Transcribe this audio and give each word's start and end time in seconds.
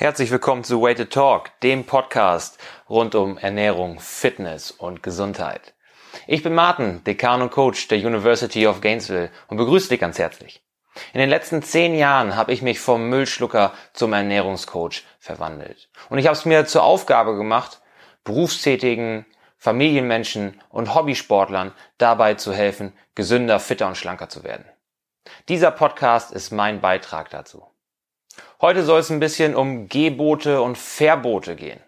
Herzlich 0.00 0.30
willkommen 0.30 0.62
zu 0.62 0.86
to 0.86 1.06
Talk, 1.06 1.50
dem 1.64 1.84
Podcast 1.84 2.56
rund 2.88 3.16
um 3.16 3.36
Ernährung, 3.36 3.98
Fitness 3.98 4.70
und 4.70 5.02
Gesundheit. 5.02 5.74
Ich 6.28 6.44
bin 6.44 6.54
Martin, 6.54 7.02
Dekan 7.02 7.42
und 7.42 7.50
Coach 7.50 7.88
der 7.88 7.98
University 7.98 8.68
of 8.68 8.80
Gainesville 8.80 9.32
und 9.48 9.56
begrüße 9.56 9.88
dich 9.88 9.98
ganz 9.98 10.20
herzlich. 10.20 10.62
In 11.12 11.18
den 11.18 11.28
letzten 11.28 11.64
zehn 11.64 11.96
Jahren 11.96 12.36
habe 12.36 12.52
ich 12.52 12.62
mich 12.62 12.78
vom 12.78 13.08
Müllschlucker 13.08 13.72
zum 13.92 14.12
Ernährungscoach 14.12 15.02
verwandelt. 15.18 15.90
Und 16.10 16.18
ich 16.18 16.26
habe 16.26 16.36
es 16.36 16.44
mir 16.44 16.64
zur 16.64 16.84
Aufgabe 16.84 17.34
gemacht, 17.34 17.80
berufstätigen, 18.22 19.26
Familienmenschen 19.56 20.62
und 20.68 20.94
Hobbysportlern 20.94 21.72
dabei 21.98 22.34
zu 22.34 22.54
helfen, 22.54 22.92
gesünder, 23.16 23.58
fitter 23.58 23.88
und 23.88 23.96
schlanker 23.96 24.28
zu 24.28 24.44
werden. 24.44 24.64
Dieser 25.48 25.72
Podcast 25.72 26.30
ist 26.30 26.52
mein 26.52 26.80
Beitrag 26.80 27.30
dazu. 27.30 27.66
Heute 28.60 28.82
soll 28.82 29.00
es 29.00 29.10
ein 29.10 29.20
bisschen 29.20 29.54
um 29.54 29.88
Gebote 29.88 30.62
und 30.62 30.76
Verbote 30.76 31.56
gehen. 31.56 31.80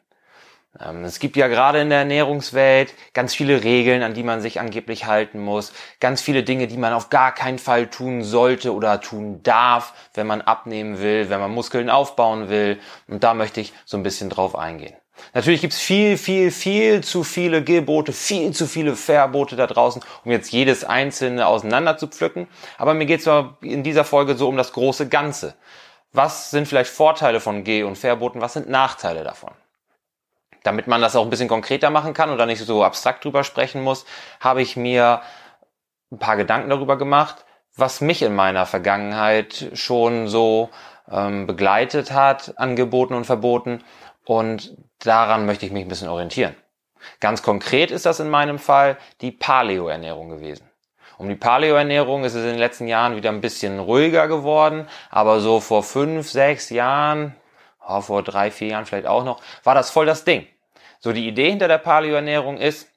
Ähm, 0.79 1.05
es 1.05 1.19
gibt 1.19 1.37
ja 1.37 1.49
gerade 1.49 1.81
in 1.81 1.89
der 1.89 2.01
Ernährungswelt 2.01 2.95
ganz 3.13 3.35
viele 3.35 3.65
Regeln, 3.65 4.03
an 4.03 4.15
die 4.15 4.23
man 4.23 4.41
sich 4.41 4.61
angeblich 4.61 5.07
halten 5.07 5.41
muss, 5.41 5.73
ganz 5.99 6.21
viele 6.21 6.43
Dinge, 6.43 6.69
die 6.69 6.77
man 6.77 6.93
auf 6.93 7.11
gar 7.11 7.33
keinen 7.35 7.59
Fall 7.59 7.89
tun 7.89 8.23
sollte 8.23 8.73
oder 8.73 9.01
tun 9.01 9.43
darf, 9.43 9.95
wenn 10.15 10.27
man 10.27 10.43
abnehmen 10.43 11.01
will, 11.01 11.29
wenn 11.29 11.41
man 11.41 11.51
Muskeln 11.51 11.91
aufbauen 11.91 12.49
will. 12.49 12.79
Und 13.09 13.25
da 13.25 13.35
möchte 13.35 13.61
ich 13.61 13.73
so 13.85 13.97
ein 13.97 14.03
bisschen 14.03 14.31
drauf 14.31 14.57
eingehen. 14.57 14.95
Natürlich 15.35 15.61
gibt's 15.61 15.79
viel, 15.79 16.17
viel, 16.17 16.51
viel 16.51 17.03
zu 17.03 17.25
viele 17.25 17.63
Gebote, 17.63 18.13
viel 18.13 18.53
zu 18.53 18.67
viele 18.67 18.97
Verbote 18.97 19.55
da 19.55 19.67
draußen, 19.67 20.03
um 20.25 20.31
jetzt 20.31 20.51
jedes 20.51 20.83
einzelne 20.83 21.47
auseinander 21.47 21.99
zu 21.99 22.07
pflücken. 22.07 22.49
Aber 22.79 22.95
mir 22.95 23.05
geht's 23.07 23.29
in 23.61 23.83
dieser 23.83 24.05
Folge 24.05 24.37
so 24.37 24.49
um 24.49 24.57
das 24.57 24.73
große 24.73 25.09
Ganze. 25.09 25.55
Was 26.13 26.51
sind 26.51 26.67
vielleicht 26.67 26.91
Vorteile 26.91 27.41
von 27.41 27.63
Geh- 27.65 27.85
und 27.85 27.97
Verboten? 27.97 28.41
Was 28.41 28.55
sind 28.55 28.69
Nachteile 28.69 29.23
davon? 29.23 29.53
Damit 30.63 30.87
man 30.87 31.01
das 31.01 31.17
auch 31.17 31.25
ein 31.25 31.31
bisschen 31.31 31.49
konkreter 31.49 31.91
machen 31.91 32.15
kann 32.15 32.31
oder 32.31 32.47
nicht 32.47 32.61
so 32.61 32.85
abstrakt 32.85 33.25
drüber 33.25 33.45
sprechen 33.45 33.83
muss, 33.83 34.05
habe 34.41 34.61
ich 34.61 34.77
mir 34.77 35.23
ein 36.11 36.19
paar 36.19 36.37
Gedanken 36.37 36.69
darüber 36.69 36.99
gemacht, 36.99 37.45
was 37.77 38.01
mich 38.01 38.23
in 38.23 38.35
meiner 38.35 38.67
Vergangenheit 38.67 39.71
schon 39.75 40.29
so 40.29 40.71
ähm, 41.11 41.47
begleitet 41.47 42.11
hat, 42.11 42.59
angeboten 42.59 43.15
und 43.15 43.25
verboten. 43.25 43.83
Und 44.25 44.77
daran 44.99 45.47
möchte 45.47 45.65
ich 45.65 45.73
mich 45.73 45.85
ein 45.85 45.89
bisschen 45.89 46.09
orientieren. 46.09 46.55
Ganz 47.21 47.43
konkret 47.43 47.91
ist 47.91 48.05
das 48.05 48.21
in 48.21 48.29
meinem 48.29 48.59
Fall 48.59 48.99
die 49.21 49.33
Paleo-Ernährung 49.33 50.29
gewesen. 50.29 50.70
Um 51.21 51.29
die 51.29 51.35
Paleo-Ernährung 51.35 52.25
ist 52.25 52.33
es 52.33 52.45
in 52.45 52.53
den 52.53 52.59
letzten 52.59 52.89
Jahren 52.89 53.15
wieder 53.15 53.29
ein 53.29 53.43
bisschen 53.43 53.79
ruhiger 53.79 54.27
geworden, 54.27 54.89
aber 55.11 55.41
so 55.41 55.61
vor 55.61 55.83
fünf, 55.83 56.31
sechs 56.31 56.71
Jahren, 56.71 57.37
oh, 57.87 58.01
vor 58.01 58.23
drei, 58.23 58.51
vier 58.51 58.69
Jahren 58.69 58.87
vielleicht 58.87 59.07
auch 59.07 59.23
noch, 59.23 59.39
war 59.63 59.75
das 59.75 59.91
voll 59.91 60.07
das 60.07 60.25
Ding. 60.25 60.47
So 60.99 61.13
die 61.13 61.29
Idee 61.29 61.51
hinter 61.51 61.69
der 61.69 61.77
Paleo-Ernährung 61.77 62.57
ist, 62.57 62.89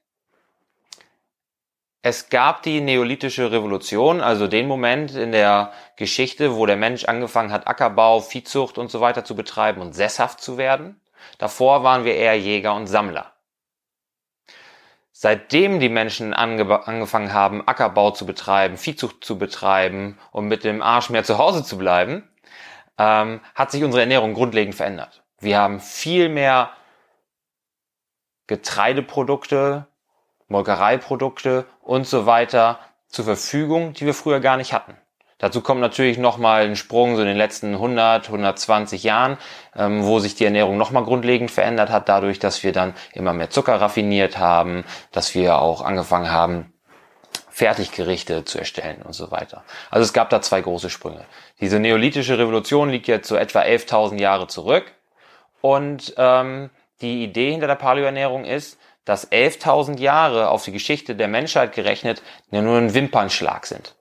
es 2.01 2.29
gab 2.29 2.63
die 2.63 2.79
neolithische 2.79 3.51
Revolution, 3.51 4.21
also 4.21 4.47
den 4.47 4.69
Moment 4.69 5.13
in 5.15 5.33
der 5.33 5.73
Geschichte, 5.97 6.55
wo 6.55 6.65
der 6.65 6.77
Mensch 6.77 7.03
angefangen 7.03 7.51
hat, 7.51 7.67
Ackerbau, 7.67 8.21
Viehzucht 8.21 8.77
und 8.77 8.89
so 8.89 9.01
weiter 9.01 9.25
zu 9.25 9.35
betreiben 9.35 9.81
und 9.81 9.91
sesshaft 9.91 10.39
zu 10.39 10.57
werden. 10.57 11.01
Davor 11.39 11.83
waren 11.83 12.05
wir 12.05 12.15
eher 12.15 12.39
Jäger 12.39 12.73
und 12.73 12.87
Sammler. 12.87 13.32
Seitdem 15.23 15.79
die 15.79 15.87
Menschen 15.87 16.33
ange 16.33 16.85
angefangen 16.85 17.31
haben, 17.31 17.65
Ackerbau 17.65 18.11
zu 18.11 18.25
betreiben, 18.25 18.75
Viehzucht 18.75 19.23
zu 19.23 19.37
betreiben 19.37 20.19
und 20.33 20.49
mit 20.49 20.65
dem 20.65 20.81
Arsch 20.81 21.09
mehr 21.09 21.23
zu 21.23 21.37
Hause 21.37 21.63
zu 21.63 21.77
bleiben, 21.77 22.29
ähm, 22.97 23.39
hat 23.55 23.71
sich 23.71 23.85
unsere 23.85 24.01
Ernährung 24.01 24.33
grundlegend 24.33 24.75
verändert. 24.75 25.23
Wir 25.39 25.59
haben 25.59 25.79
viel 25.79 26.27
mehr 26.27 26.71
Getreideprodukte, 28.47 29.87
Molkereiprodukte 30.49 31.67
und 31.79 32.05
so 32.05 32.25
weiter 32.25 32.79
zur 33.07 33.23
Verfügung, 33.23 33.93
die 33.93 34.05
wir 34.05 34.13
früher 34.13 34.41
gar 34.41 34.57
nicht 34.57 34.73
hatten. 34.73 34.97
Dazu 35.43 35.59
kommt 35.59 35.81
natürlich 35.81 36.17
nochmal 36.17 36.63
ein 36.63 36.77
Sprung 36.77 37.17
so 37.17 37.21
in 37.21 37.27
den 37.27 37.35
letzten 37.35 37.73
100, 37.73 38.27
120 38.27 39.03
Jahren, 39.03 39.37
ähm, 39.75 40.05
wo 40.05 40.19
sich 40.19 40.35
die 40.35 40.45
Ernährung 40.45 40.77
nochmal 40.77 41.03
grundlegend 41.03 41.51
verändert 41.51 41.89
hat, 41.89 42.07
dadurch, 42.07 42.39
dass 42.39 42.63
wir 42.63 42.71
dann 42.71 42.93
immer 43.11 43.33
mehr 43.33 43.49
Zucker 43.49 43.81
raffiniert 43.81 44.37
haben, 44.37 44.85
dass 45.11 45.35
wir 45.35 45.59
auch 45.59 45.81
angefangen 45.81 46.31
haben, 46.31 46.71
Fertiggerichte 47.49 48.45
zu 48.45 48.57
erstellen 48.57 49.01
und 49.01 49.11
so 49.11 49.31
weiter. 49.31 49.65
Also 49.91 50.05
es 50.05 50.13
gab 50.13 50.29
da 50.29 50.41
zwei 50.41 50.61
große 50.61 50.89
Sprünge. 50.89 51.25
Diese 51.59 51.77
neolithische 51.77 52.37
Revolution 52.37 52.89
liegt 52.89 53.07
jetzt 53.07 53.27
so 53.27 53.35
etwa 53.35 53.63
11.000 53.63 54.21
Jahre 54.21 54.47
zurück 54.47 54.93
und 55.59 56.13
ähm, 56.15 56.69
die 57.01 57.21
Idee 57.21 57.51
hinter 57.51 57.67
der 57.67 57.75
Paleoernährung 57.75 58.45
ist, 58.45 58.79
dass 59.03 59.29
11.000 59.29 59.99
Jahre 59.99 60.47
auf 60.47 60.63
die 60.63 60.71
Geschichte 60.71 61.17
der 61.17 61.27
Menschheit 61.27 61.73
gerechnet 61.73 62.21
nur 62.49 62.77
ein 62.77 62.93
Wimpernschlag 62.93 63.65
sind. 63.65 63.93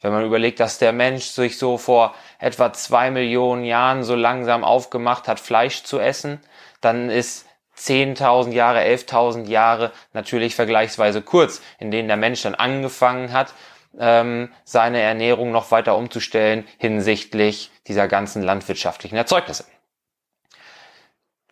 Wenn 0.00 0.12
man 0.12 0.24
überlegt, 0.24 0.60
dass 0.60 0.78
der 0.78 0.92
Mensch 0.92 1.24
sich 1.24 1.58
so 1.58 1.78
vor 1.78 2.14
etwa 2.38 2.72
zwei 2.72 3.10
Millionen 3.10 3.64
Jahren 3.64 4.04
so 4.04 4.14
langsam 4.14 4.62
aufgemacht 4.62 5.26
hat, 5.26 5.40
Fleisch 5.40 5.84
zu 5.84 5.98
essen, 5.98 6.40
dann 6.80 7.08
ist 7.08 7.46
10.000 7.78 8.52
Jahre, 8.52 8.80
11.000 8.80 9.46
Jahre 9.46 9.92
natürlich 10.12 10.54
vergleichsweise 10.54 11.22
kurz, 11.22 11.62
in 11.78 11.90
denen 11.90 12.08
der 12.08 12.16
Mensch 12.16 12.42
dann 12.42 12.54
angefangen 12.54 13.32
hat, 13.32 13.54
ähm, 13.98 14.52
seine 14.64 15.00
Ernährung 15.00 15.52
noch 15.52 15.70
weiter 15.70 15.96
umzustellen 15.96 16.66
hinsichtlich 16.78 17.70
dieser 17.86 18.08
ganzen 18.08 18.42
landwirtschaftlichen 18.42 19.16
Erzeugnisse. 19.16 19.64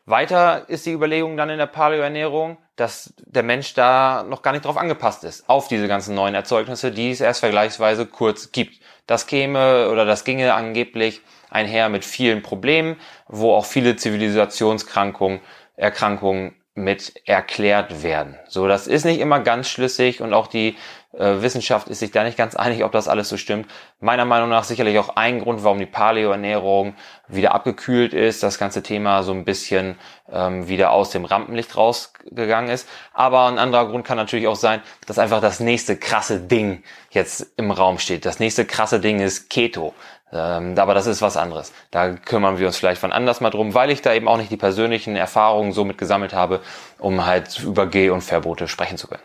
Weiter 0.07 0.69
ist 0.69 0.85
die 0.85 0.93
Überlegung 0.93 1.37
dann 1.37 1.49
in 1.49 1.59
der 1.59 1.67
Paleoernährung, 1.67 2.59
dass 2.77 3.15
der 3.19 3.43
Mensch 3.43 3.75
da 3.75 4.25
noch 4.29 4.43
gar 4.43 4.53
nicht 4.53 4.65
drauf 4.65 4.77
angepasst 4.77 5.25
ist, 5.25 5.49
auf 5.49 5.69
diese 5.69 5.89
ganzen 5.89 6.15
neuen 6.15 6.35
Erzeugnisse, 6.35 6.91
die 6.91 7.11
es 7.11 7.21
erst 7.21 7.41
vergleichsweise 7.41 8.07
kurz 8.07 8.53
gibt. 8.53 8.81
Das 9.07 9.27
käme 9.27 9.91
oder 9.91 10.05
das 10.05 10.25
ginge 10.25 10.55
angeblich 10.55 11.21
einher 11.51 11.89
mit 11.89 12.05
vielen 12.05 12.43
Problemen, 12.43 12.97
wo 13.29 13.55
auch 13.55 13.65
viele 13.67 13.97
Zivilisationskrankungen, 13.97 15.41
Erkrankungen 15.77 16.55
mit 16.75 17.27
erklärt 17.27 18.03
werden. 18.03 18.37
So, 18.49 18.67
das 18.67 18.87
ist 18.87 19.05
nicht 19.05 19.21
immer 19.21 19.41
ganz 19.41 19.69
schlüssig 19.69 20.21
und 20.21 20.35
auch 20.35 20.49
die 20.49 20.77
äh, 21.13 21.41
Wissenschaft 21.41 21.89
ist 21.89 22.01
sich 22.01 22.11
da 22.11 22.25
nicht 22.25 22.37
ganz 22.37 22.57
einig, 22.57 22.83
ob 22.83 22.93
das 22.93 23.07
alles 23.09 23.29
so 23.29 23.37
stimmt. 23.37 23.71
Meiner 24.01 24.25
Meinung 24.25 24.49
nach 24.49 24.65
sicherlich 24.65 24.99
auch 24.99 25.17
ein 25.17 25.41
Grund, 25.41 25.63
warum 25.63 25.79
die 25.79 25.87
Paleo-Ernährung 25.87 26.95
wieder 27.29 27.55
abgekühlt 27.55 28.13
ist, 28.13 28.43
das 28.43 28.59
ganze 28.59 28.83
Thema 28.83 29.23
so 29.23 29.33
ein 29.33 29.45
bisschen 29.45 29.97
ähm, 30.31 30.69
wieder 30.69 30.91
aus 30.91 31.11
dem 31.11 31.25
Rampenlicht 31.25 31.77
rausgegangen 31.77 32.71
ist. 32.71 32.89
Aber 33.13 33.47
ein 33.47 33.59
anderer 33.59 33.89
Grund 33.89 34.05
kann 34.05 34.17
natürlich 34.17 34.49
auch 34.49 34.57
sein, 34.57 34.83
dass 35.07 35.19
einfach 35.19 35.41
das 35.41 35.61
nächste 35.61 35.97
krasse 35.97 36.41
Ding 36.41 36.83
jetzt 37.11 37.53
im 37.57 37.71
Raum 37.71 37.99
steht. 37.99 38.25
Das 38.25 38.41
nächste 38.41 38.65
krasse 38.65 38.99
Ding 38.99 39.21
ist 39.21 39.49
Keto. 39.49 39.95
Ähm, 40.35 40.77
aber 40.77 40.95
das 40.95 41.07
ist 41.07 41.23
was 41.23 41.37
anderes. 41.37 41.73
Da 41.93 42.11
kümmern 42.11 42.59
wir 42.59 42.67
uns 42.67 42.77
vielleicht 42.77 43.01
von 43.01 43.13
anders 43.13 43.41
mal 43.41 43.51
drum, 43.51 43.73
weil 43.73 43.91
ich 43.91 44.03
da 44.03 44.13
eben 44.13 44.27
auch 44.27 44.37
nicht 44.37 44.51
die 44.51 44.57
persönlichen 44.57 45.15
Erfahrungen 45.15 45.73
so 45.73 45.85
mit 45.85 45.97
gesammelt 45.97 46.35
habe, 46.35 46.61
um 46.99 47.25
halt 47.25 47.61
über 47.61 47.87
Geh- 47.87 48.11
und 48.11 48.23
Verbote 48.23 48.67
sprechen 48.67 48.99
zu 48.99 49.07
können. 49.07 49.23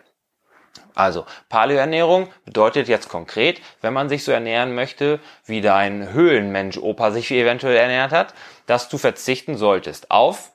Also, 0.94 1.25
Paleoernährung 1.48 2.28
bedeutet 2.46 2.88
jetzt 2.88 3.09
konkret, 3.09 3.62
wenn 3.81 3.94
man 3.94 4.09
sich 4.09 4.24
so 4.24 4.31
ernähren 4.31 4.75
möchte, 4.75 5.19
wie 5.46 5.62
dein 5.62 6.12
Höhlenmensch-Opa 6.14 7.12
sich 7.12 7.31
eventuell 7.31 7.78
ernährt 7.78 8.12
hat, 8.12 8.34
dass 8.66 8.90
du 8.90 8.98
verzichten 8.98 9.58
solltest 9.58 10.12
auf 10.12 10.52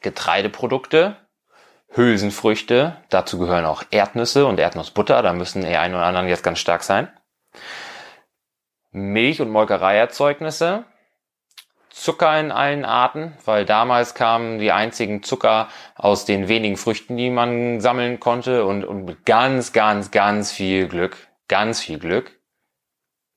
Getreideprodukte, 0.00 1.16
Hülsenfrüchte, 1.90 2.96
dazu 3.08 3.38
gehören 3.38 3.64
auch 3.64 3.84
Erdnüsse 3.90 4.46
und 4.46 4.58
Erdnussbutter, 4.58 5.22
da 5.22 5.32
müssen 5.32 5.62
die 5.62 5.76
einen 5.76 5.94
oder 5.94 6.04
anderen 6.04 6.28
jetzt 6.28 6.42
ganz 6.42 6.58
stark 6.58 6.82
sein. 6.82 7.08
Milch- 8.96 9.42
und 9.42 9.50
Molkereierzeugnisse, 9.50 10.84
Zucker 11.90 12.40
in 12.40 12.50
allen 12.50 12.86
Arten, 12.86 13.36
weil 13.44 13.66
damals 13.66 14.14
kamen 14.14 14.58
die 14.58 14.72
einzigen 14.72 15.22
Zucker 15.22 15.68
aus 15.94 16.24
den 16.24 16.48
wenigen 16.48 16.78
Früchten, 16.78 17.16
die 17.16 17.28
man 17.28 17.80
sammeln 17.80 18.20
konnte 18.20 18.64
und, 18.64 18.84
und 18.84 19.26
ganz, 19.26 19.72
ganz, 19.72 20.10
ganz 20.10 20.50
viel 20.50 20.88
Glück, 20.88 21.28
ganz 21.48 21.80
viel 21.80 21.98
Glück, 21.98 22.38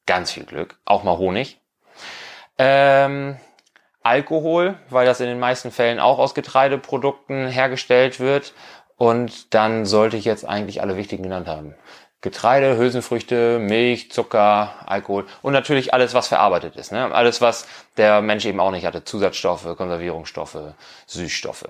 ganz 0.05 0.31
viel 0.31 0.45
Glück, 0.45 0.79
auch 0.85 1.03
mal 1.03 1.17
Honig. 1.17 1.59
Ähm, 2.57 3.37
Alkohol, 4.01 4.79
weil 4.89 5.05
das 5.05 5.19
in 5.19 5.27
den 5.27 5.39
meisten 5.39 5.71
Fällen 5.71 5.99
auch 5.99 6.19
aus 6.19 6.33
Getreideprodukten 6.33 7.47
hergestellt 7.47 8.21
wird. 8.21 8.53
Und 8.95 9.53
dann 9.53 9.85
sollte 9.85 10.17
ich 10.17 10.25
jetzt 10.25 10.45
eigentlich 10.45 10.81
alle 10.81 10.97
wichtigen 10.97 11.23
genannt 11.23 11.47
haben. 11.47 11.73
Getreide, 12.21 12.77
Hülsenfrüchte, 12.77 13.59
Milch, 13.59 14.11
Zucker, 14.11 14.73
Alkohol 14.85 15.25
und 15.41 15.53
natürlich 15.53 15.93
alles, 15.93 16.13
was 16.13 16.27
verarbeitet 16.27 16.75
ist. 16.75 16.91
Ne? 16.91 17.13
Alles, 17.13 17.39
was 17.39 17.65
der 17.95 18.21
Mensch 18.21 18.45
eben 18.45 18.59
auch 18.59 18.71
nicht 18.71 18.85
hatte. 18.85 19.05
Zusatzstoffe, 19.05 19.77
Konservierungsstoffe, 19.77 20.57
Süßstoffe. 21.05 21.69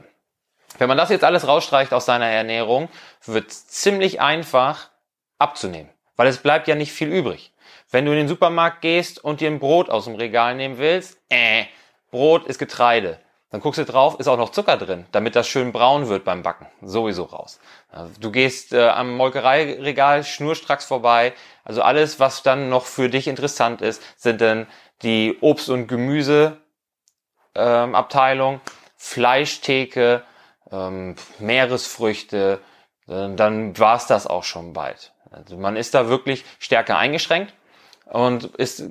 Wenn 0.79 0.87
man 0.87 0.97
das 0.97 1.09
jetzt 1.09 1.23
alles 1.23 1.47
rausstreicht 1.47 1.93
aus 1.93 2.05
seiner 2.05 2.27
Ernährung, 2.27 2.89
wird 3.25 3.51
ziemlich 3.51 4.21
einfach 4.21 4.89
abzunehmen. 5.37 5.89
Weil 6.15 6.27
es 6.27 6.39
bleibt 6.39 6.67
ja 6.67 6.75
nicht 6.75 6.91
viel 6.91 7.09
übrig. 7.09 7.53
Wenn 7.91 8.05
du 8.05 8.11
in 8.11 8.17
den 8.17 8.27
Supermarkt 8.27 8.81
gehst 8.81 9.23
und 9.23 9.41
dir 9.41 9.49
ein 9.49 9.59
Brot 9.59 9.89
aus 9.89 10.05
dem 10.05 10.15
Regal 10.15 10.55
nehmen 10.55 10.77
willst, 10.77 11.19
äh, 11.29 11.65
Brot 12.11 12.47
ist 12.47 12.59
Getreide. 12.59 13.19
Dann 13.51 13.61
guckst 13.61 13.79
du 13.79 13.85
drauf, 13.85 14.19
ist 14.19 14.27
auch 14.27 14.37
noch 14.37 14.51
Zucker 14.51 14.77
drin, 14.77 15.07
damit 15.11 15.35
das 15.35 15.47
schön 15.47 15.71
braun 15.71 16.07
wird 16.07 16.23
beim 16.23 16.43
Backen. 16.43 16.67
Sowieso 16.81 17.23
raus. 17.23 17.59
Du 18.19 18.31
gehst 18.31 18.73
äh, 18.73 18.89
am 18.89 19.15
Molkereiregal 19.15 20.23
schnurstracks 20.23 20.85
vorbei. 20.85 21.33
Also 21.63 21.81
alles, 21.81 22.19
was 22.19 22.43
dann 22.43 22.69
noch 22.69 22.85
für 22.85 23.09
dich 23.09 23.27
interessant 23.27 23.81
ist, 23.81 24.03
sind 24.17 24.41
dann 24.41 24.67
die 25.01 25.37
Obst- 25.41 25.69
und 25.69 25.87
Gemüseabteilung, 25.87 28.53
ähm, 28.53 28.61
Fleischtheke, 28.97 30.23
ähm, 30.71 31.15
Meeresfrüchte. 31.39 32.59
Äh, 33.07 33.35
dann 33.35 33.75
war's 33.79 34.05
das 34.05 34.27
auch 34.27 34.43
schon 34.43 34.73
bald. 34.73 35.11
Also 35.31 35.57
man 35.57 35.75
ist 35.75 35.95
da 35.95 36.07
wirklich 36.07 36.45
stärker 36.59 36.99
eingeschränkt 36.99 37.55
und 38.05 38.45
ist 38.57 38.83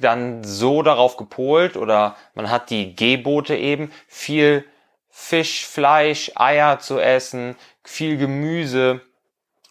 dann 0.00 0.44
so 0.44 0.82
darauf 0.82 1.16
gepolt 1.16 1.76
oder 1.76 2.16
man 2.34 2.50
hat 2.50 2.70
die 2.70 2.94
Gebote 2.96 3.56
eben, 3.56 3.92
viel 4.08 4.64
Fisch, 5.10 5.66
Fleisch, 5.66 6.32
Eier 6.34 6.80
zu 6.80 6.98
essen, 6.98 7.56
viel 7.84 8.16
Gemüse 8.16 9.00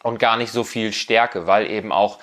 und 0.01 0.19
gar 0.19 0.37
nicht 0.37 0.51
so 0.51 0.63
viel 0.63 0.93
Stärke, 0.93 1.47
weil 1.47 1.69
eben 1.69 1.91
auch 1.91 2.19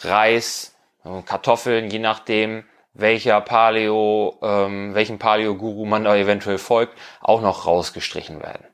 Reis, 0.00 0.76
Kartoffeln, 1.24 1.90
je 1.90 1.98
nachdem, 1.98 2.64
welcher 2.94 3.40
Paleo, 3.40 4.38
ähm, 4.42 4.94
welchen 4.94 5.18
Paleo-Guru 5.18 5.84
man 5.84 6.04
da 6.04 6.16
eventuell 6.16 6.58
folgt, 6.58 6.96
auch 7.20 7.40
noch 7.40 7.66
rausgestrichen 7.66 8.42
werden. 8.42 8.66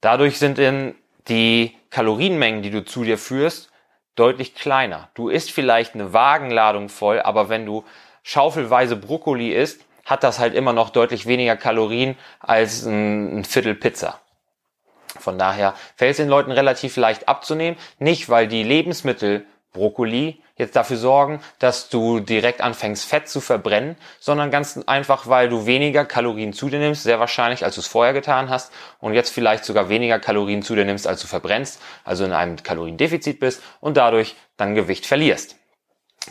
Dadurch 0.00 0.38
sind 0.38 0.58
in 0.58 0.94
die 1.28 1.76
Kalorienmengen, 1.90 2.62
die 2.62 2.70
du 2.70 2.84
zu 2.84 3.04
dir 3.04 3.18
führst, 3.18 3.70
deutlich 4.14 4.54
kleiner. 4.54 5.08
Du 5.14 5.28
isst 5.28 5.50
vielleicht 5.50 5.94
eine 5.94 6.12
Wagenladung 6.12 6.88
voll, 6.88 7.20
aber 7.20 7.48
wenn 7.48 7.66
du 7.66 7.84
schaufelweise 8.22 8.96
Brokkoli 8.96 9.52
isst, 9.52 9.80
hat 10.04 10.22
das 10.22 10.38
halt 10.38 10.54
immer 10.54 10.72
noch 10.72 10.90
deutlich 10.90 11.26
weniger 11.26 11.56
Kalorien 11.56 12.16
als 12.40 12.84
ein, 12.84 13.44
Viertel 13.44 13.74
Pizza. 13.74 14.20
Von 15.18 15.38
daher 15.38 15.74
fällt 15.96 16.12
es 16.12 16.16
den 16.18 16.28
Leuten 16.28 16.50
relativ 16.50 16.96
leicht 16.96 17.28
abzunehmen. 17.28 17.78
Nicht, 17.98 18.28
weil 18.28 18.48
die 18.48 18.62
Lebensmittel 18.62 19.46
Brokkoli 19.74 20.40
jetzt 20.56 20.76
dafür 20.76 20.96
sorgen, 20.96 21.40
dass 21.58 21.90
du 21.90 22.20
direkt 22.20 22.62
anfängst, 22.62 23.04
Fett 23.04 23.28
zu 23.28 23.40
verbrennen, 23.42 23.96
sondern 24.20 24.50
ganz 24.50 24.78
einfach, 24.86 25.26
weil 25.26 25.50
du 25.50 25.66
weniger 25.66 26.06
Kalorien 26.06 26.54
zu 26.54 26.70
dir 26.70 26.78
nimmst, 26.78 27.02
sehr 27.02 27.20
wahrscheinlich, 27.20 27.64
als 27.64 27.74
du 27.74 27.82
es 27.82 27.86
vorher 27.86 28.14
getan 28.14 28.48
hast, 28.48 28.72
und 29.00 29.12
jetzt 29.12 29.30
vielleicht 29.30 29.64
sogar 29.64 29.90
weniger 29.90 30.18
Kalorien 30.18 30.62
zu 30.62 30.74
dir 30.74 30.84
nimmst, 30.86 31.06
als 31.06 31.20
du 31.20 31.26
verbrennst, 31.26 31.82
also 32.04 32.24
in 32.24 32.32
einem 32.32 32.62
Kaloriendefizit 32.62 33.40
bist 33.40 33.62
und 33.80 33.96
dadurch 33.98 34.36
dann 34.56 34.74
Gewicht 34.74 35.04
verlierst. 35.04 35.56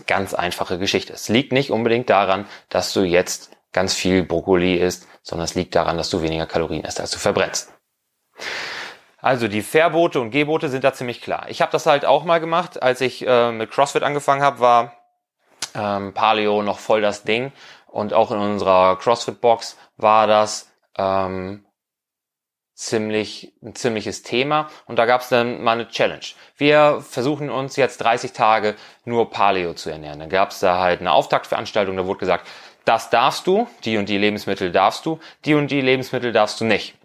Ganz 0.07 0.34
einfache 0.34 0.80
Geschichte. 0.80 1.13
Es 1.13 1.30
liegt 1.30 1.51
nicht 1.51 1.69
unbedingt 1.69 2.10
daran, 2.10 2.48
dass 2.69 2.94
du 2.94 3.01
jetzt 3.01 3.51
ganz 3.74 3.94
viel 3.94 4.24
Brokkoli 4.24 4.75
isst, 4.75 5.07
sondern 5.22 5.46
es 5.46 5.54
liegt 5.54 5.75
daran, 5.75 5.98
dass 5.98 6.10
du 6.10 6.22
weniger 6.22 6.48
Kalorien 6.48 6.86
isst, 6.86 7.00
als 7.00 7.12
du 7.12 7.19
verbrennst. 7.19 7.72
Also 9.24 9.48
die 9.48 9.62
Verbote 9.62 10.20
und 10.20 10.31
Gebote 10.31 10.68
sind 10.68 10.84
da 10.84 10.92
ziemlich 10.92 11.22
klar. 11.22 11.46
Ich 11.48 11.62
habe 11.62 11.72
das 11.72 11.86
halt 11.86 12.04
auch 12.04 12.25
mal 12.25 12.40
gemacht, 12.40 12.84
als 12.84 13.00
ich 13.00 13.25
äh, 13.25 13.54
mit 13.54 13.72
CrossFit 13.72 14.04
angefangen 14.04 14.42
habe, 14.42 14.60
war 14.60 14.98
ähm, 15.74 16.14
Paleo 16.14 16.62
noch 16.62 16.78
voll 16.78 17.00
das 17.00 17.24
Ding 17.24 17.54
und 17.88 18.14
auch 18.14 18.31
in 18.31 18.38
unserer 18.38 18.98
CrossFit-Box 18.98 19.78
war 19.96 20.28
das 20.28 20.70
ähm, 20.98 21.66
ziemlich 22.74 23.54
ein 23.64 23.75
ziemliches 23.75 24.24
Thema 24.24 24.70
und 24.88 25.00
da 25.00 25.06
gab 25.06 25.22
es 25.22 25.30
dann 25.30 25.64
mal 25.64 25.72
eine 25.72 25.88
Challenge. 25.88 26.25
Wir 26.58 27.00
versuchen 27.00 27.50
uns 27.50 27.78
jetzt 27.78 28.00
30 28.00 28.34
Tage 28.34 28.75
nur 29.06 29.30
Paleo 29.30 29.74
zu 29.74 29.90
ernähren. 29.90 30.20
Dann 30.20 30.28
gab 30.28 30.52
es 30.52 30.60
da 30.60 30.80
halt 30.80 31.00
eine 31.00 31.14
Auftaktveranstaltung, 31.14 31.96
da 31.96 32.06
wurde 32.06 32.20
gesagt, 32.20 32.46
das 32.84 33.10
darfst 33.10 33.48
du, 33.48 33.70
die 33.86 33.96
und 33.96 34.10
die 34.10 34.18
Lebensmittel 34.18 34.74
darfst 34.74 35.06
du, 35.06 35.22
die 35.46 35.54
und 35.54 35.72
die 35.72 35.80
Lebensmittel 35.80 36.34
darfst 36.34 36.60
du 36.60 36.66
nicht. 36.66 36.96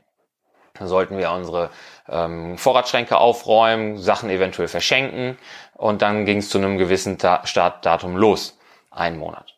Dann 0.79 0.89
sollten 0.89 1.19
wir 1.19 1.31
unsere 1.31 1.71
ähm, 2.11 2.59
Vorratsschränke 2.59 3.19
aufräumen, 3.19 3.99
Sachen 3.99 4.31
eventuell 4.31 4.69
verschenken 4.69 5.39
und 5.75 6.03
dann 6.03 6.25
ging 6.27 6.39
es 6.39 6.49
zu 6.49 6.59
einem 6.59 6.79
gewissen 6.79 7.19
Ta 7.19 7.47
Startdatum 7.47 8.17
los. 8.17 8.59
Ein 8.91 9.19
Monat. 9.19 9.55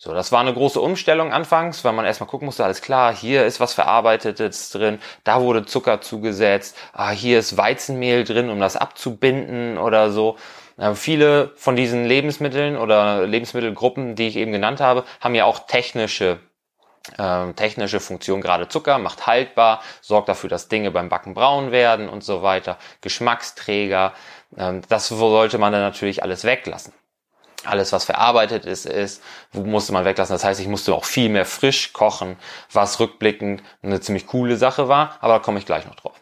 So, 0.00 0.14
das 0.14 0.30
war 0.30 0.40
eine 0.40 0.54
große 0.54 0.80
Umstellung 0.80 1.32
anfangs, 1.32 1.84
weil 1.84 1.92
man 1.92 2.04
erstmal 2.04 2.28
gucken 2.28 2.46
musste, 2.46 2.64
alles 2.64 2.82
klar, 2.82 3.12
hier 3.12 3.44
ist 3.44 3.58
was 3.58 3.74
Verarbeitetes 3.74 4.70
drin, 4.70 5.00
da 5.24 5.40
wurde 5.42 5.66
Zucker 5.66 6.00
zugesetzt, 6.00 6.76
ah, 6.92 7.10
hier 7.10 7.40
ist 7.40 7.56
Weizenmehl 7.56 8.22
drin, 8.22 8.48
um 8.48 8.60
das 8.60 8.76
abzubinden 8.76 9.76
oder 9.76 10.12
so. 10.12 10.36
Äh, 10.76 10.94
viele 10.94 11.50
von 11.56 11.74
diesen 11.74 12.04
Lebensmitteln 12.04 12.76
oder 12.76 13.26
Lebensmittelgruppen, 13.26 14.14
die 14.14 14.28
ich 14.28 14.36
eben 14.36 14.52
genannt 14.52 14.80
habe, 14.80 15.02
haben 15.20 15.34
ja 15.34 15.44
auch 15.46 15.66
technische 15.66 16.38
ähm, 17.18 17.56
technische 17.56 18.00
Funktion, 18.00 18.40
gerade 18.40 18.68
Zucker, 18.68 18.98
macht 18.98 19.26
haltbar, 19.26 19.82
sorgt 20.00 20.28
dafür, 20.28 20.50
dass 20.50 20.68
Dinge 20.68 20.90
beim 20.90 21.08
Backen 21.08 21.34
braun 21.34 21.72
werden 21.72 22.08
und 22.08 22.24
so 22.24 22.42
weiter, 22.42 22.78
Geschmacksträger, 23.00 24.12
ähm, 24.56 24.82
das 24.88 25.08
sollte 25.08 25.58
man 25.58 25.72
dann 25.72 25.82
natürlich 25.82 26.22
alles 26.22 26.44
weglassen. 26.44 26.92
Alles, 27.64 27.92
was 27.92 28.04
verarbeitet 28.04 28.64
ist, 28.64 28.86
ist, 28.86 29.22
musste 29.52 29.92
man 29.92 30.04
weglassen. 30.04 30.34
Das 30.34 30.44
heißt, 30.44 30.60
ich 30.60 30.68
musste 30.68 30.94
auch 30.94 31.04
viel 31.04 31.28
mehr 31.28 31.44
frisch 31.44 31.92
kochen, 31.92 32.36
was 32.72 33.00
rückblickend 33.00 33.62
eine 33.82 34.00
ziemlich 34.00 34.26
coole 34.26 34.56
Sache 34.56 34.88
war, 34.88 35.16
aber 35.20 35.34
da 35.34 35.38
komme 35.40 35.58
ich 35.58 35.66
gleich 35.66 35.84
noch 35.84 35.96
drauf. 35.96 36.14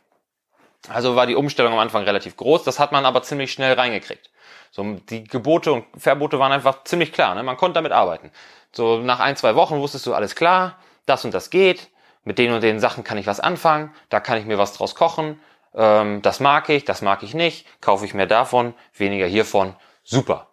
Also 0.88 1.16
war 1.16 1.26
die 1.26 1.34
Umstellung 1.34 1.72
am 1.72 1.78
Anfang 1.78 2.04
relativ 2.04 2.36
groß, 2.36 2.64
das 2.64 2.78
hat 2.78 2.92
man 2.92 3.04
aber 3.04 3.22
ziemlich 3.22 3.52
schnell 3.52 3.74
reingekriegt. 3.74 4.30
So, 4.70 4.84
die 5.08 5.24
Gebote 5.24 5.72
und 5.72 5.84
Verbote 5.96 6.38
waren 6.38 6.52
einfach 6.52 6.84
ziemlich 6.84 7.12
klar, 7.12 7.34
ne? 7.34 7.42
man 7.42 7.56
konnte 7.56 7.74
damit 7.74 7.92
arbeiten. 7.92 8.30
So 8.72 8.98
nach 8.98 9.20
ein, 9.20 9.36
zwei 9.36 9.54
Wochen 9.54 9.78
wusstest 9.78 10.06
du 10.06 10.14
alles 10.14 10.34
klar, 10.34 10.78
das 11.06 11.24
und 11.24 11.32
das 11.32 11.50
geht, 11.50 11.88
mit 12.24 12.38
den 12.38 12.52
und 12.52 12.62
den 12.62 12.80
Sachen 12.80 13.04
kann 13.04 13.18
ich 13.18 13.26
was 13.26 13.40
anfangen, 13.40 13.94
da 14.08 14.20
kann 14.20 14.38
ich 14.38 14.46
mir 14.46 14.58
was 14.58 14.72
draus 14.72 14.94
kochen, 14.94 15.40
ähm, 15.74 16.22
das 16.22 16.40
mag 16.40 16.68
ich, 16.68 16.84
das 16.84 17.02
mag 17.02 17.22
ich 17.22 17.34
nicht, 17.34 17.66
kaufe 17.80 18.04
ich 18.04 18.14
mehr 18.14 18.26
davon, 18.26 18.74
weniger 18.94 19.26
hiervon, 19.26 19.76
super. 20.02 20.48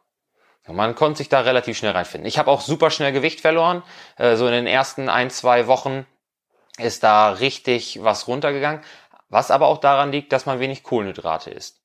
Man 0.68 0.96
konnte 0.96 1.18
sich 1.18 1.28
da 1.28 1.42
relativ 1.42 1.78
schnell 1.78 1.92
reinfinden. 1.92 2.26
Ich 2.26 2.38
habe 2.38 2.50
auch 2.50 2.62
super 2.62 2.90
schnell 2.90 3.12
Gewicht 3.12 3.42
verloren, 3.42 3.84
äh, 4.18 4.38
so 4.38 4.46
in 4.48 4.54
den 4.54 4.68
ersten 4.68 5.10
ein, 5.10 5.30
zwei 5.30 5.68
Wochen 5.68 6.06
ist 6.78 7.04
da 7.04 7.32
richtig 7.32 8.00
was 8.02 8.28
runtergegangen, 8.28 8.82
was 9.30 9.52
aber 9.52 9.68
auch 9.68 9.80
daran 9.80 10.12
liegt, 10.12 10.32
dass 10.32 10.46
man 10.46 10.60
wenig 10.60 10.84
Kohlenhydrate 10.84 11.50
isst. 11.50 11.83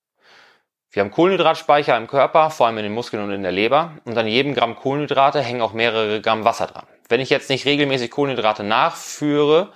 Wir 0.90 1.02
haben 1.02 1.10
Kohlenhydratspeicher 1.10 1.96
im 1.96 2.06
Körper, 2.06 2.50
vor 2.50 2.66
allem 2.66 2.78
in 2.78 2.84
den 2.84 2.94
Muskeln 2.94 3.22
und 3.22 3.30
in 3.30 3.42
der 3.42 3.52
Leber. 3.52 3.92
Und 4.04 4.16
an 4.16 4.26
jedem 4.26 4.54
Gramm 4.54 4.76
Kohlenhydrate 4.76 5.40
hängen 5.42 5.60
auch 5.60 5.74
mehrere 5.74 6.22
Gramm 6.22 6.44
Wasser 6.44 6.66
dran. 6.66 6.86
Wenn 7.08 7.20
ich 7.20 7.30
jetzt 7.30 7.50
nicht 7.50 7.66
regelmäßig 7.66 8.10
Kohlenhydrate 8.10 8.64
nachführe 8.64 9.72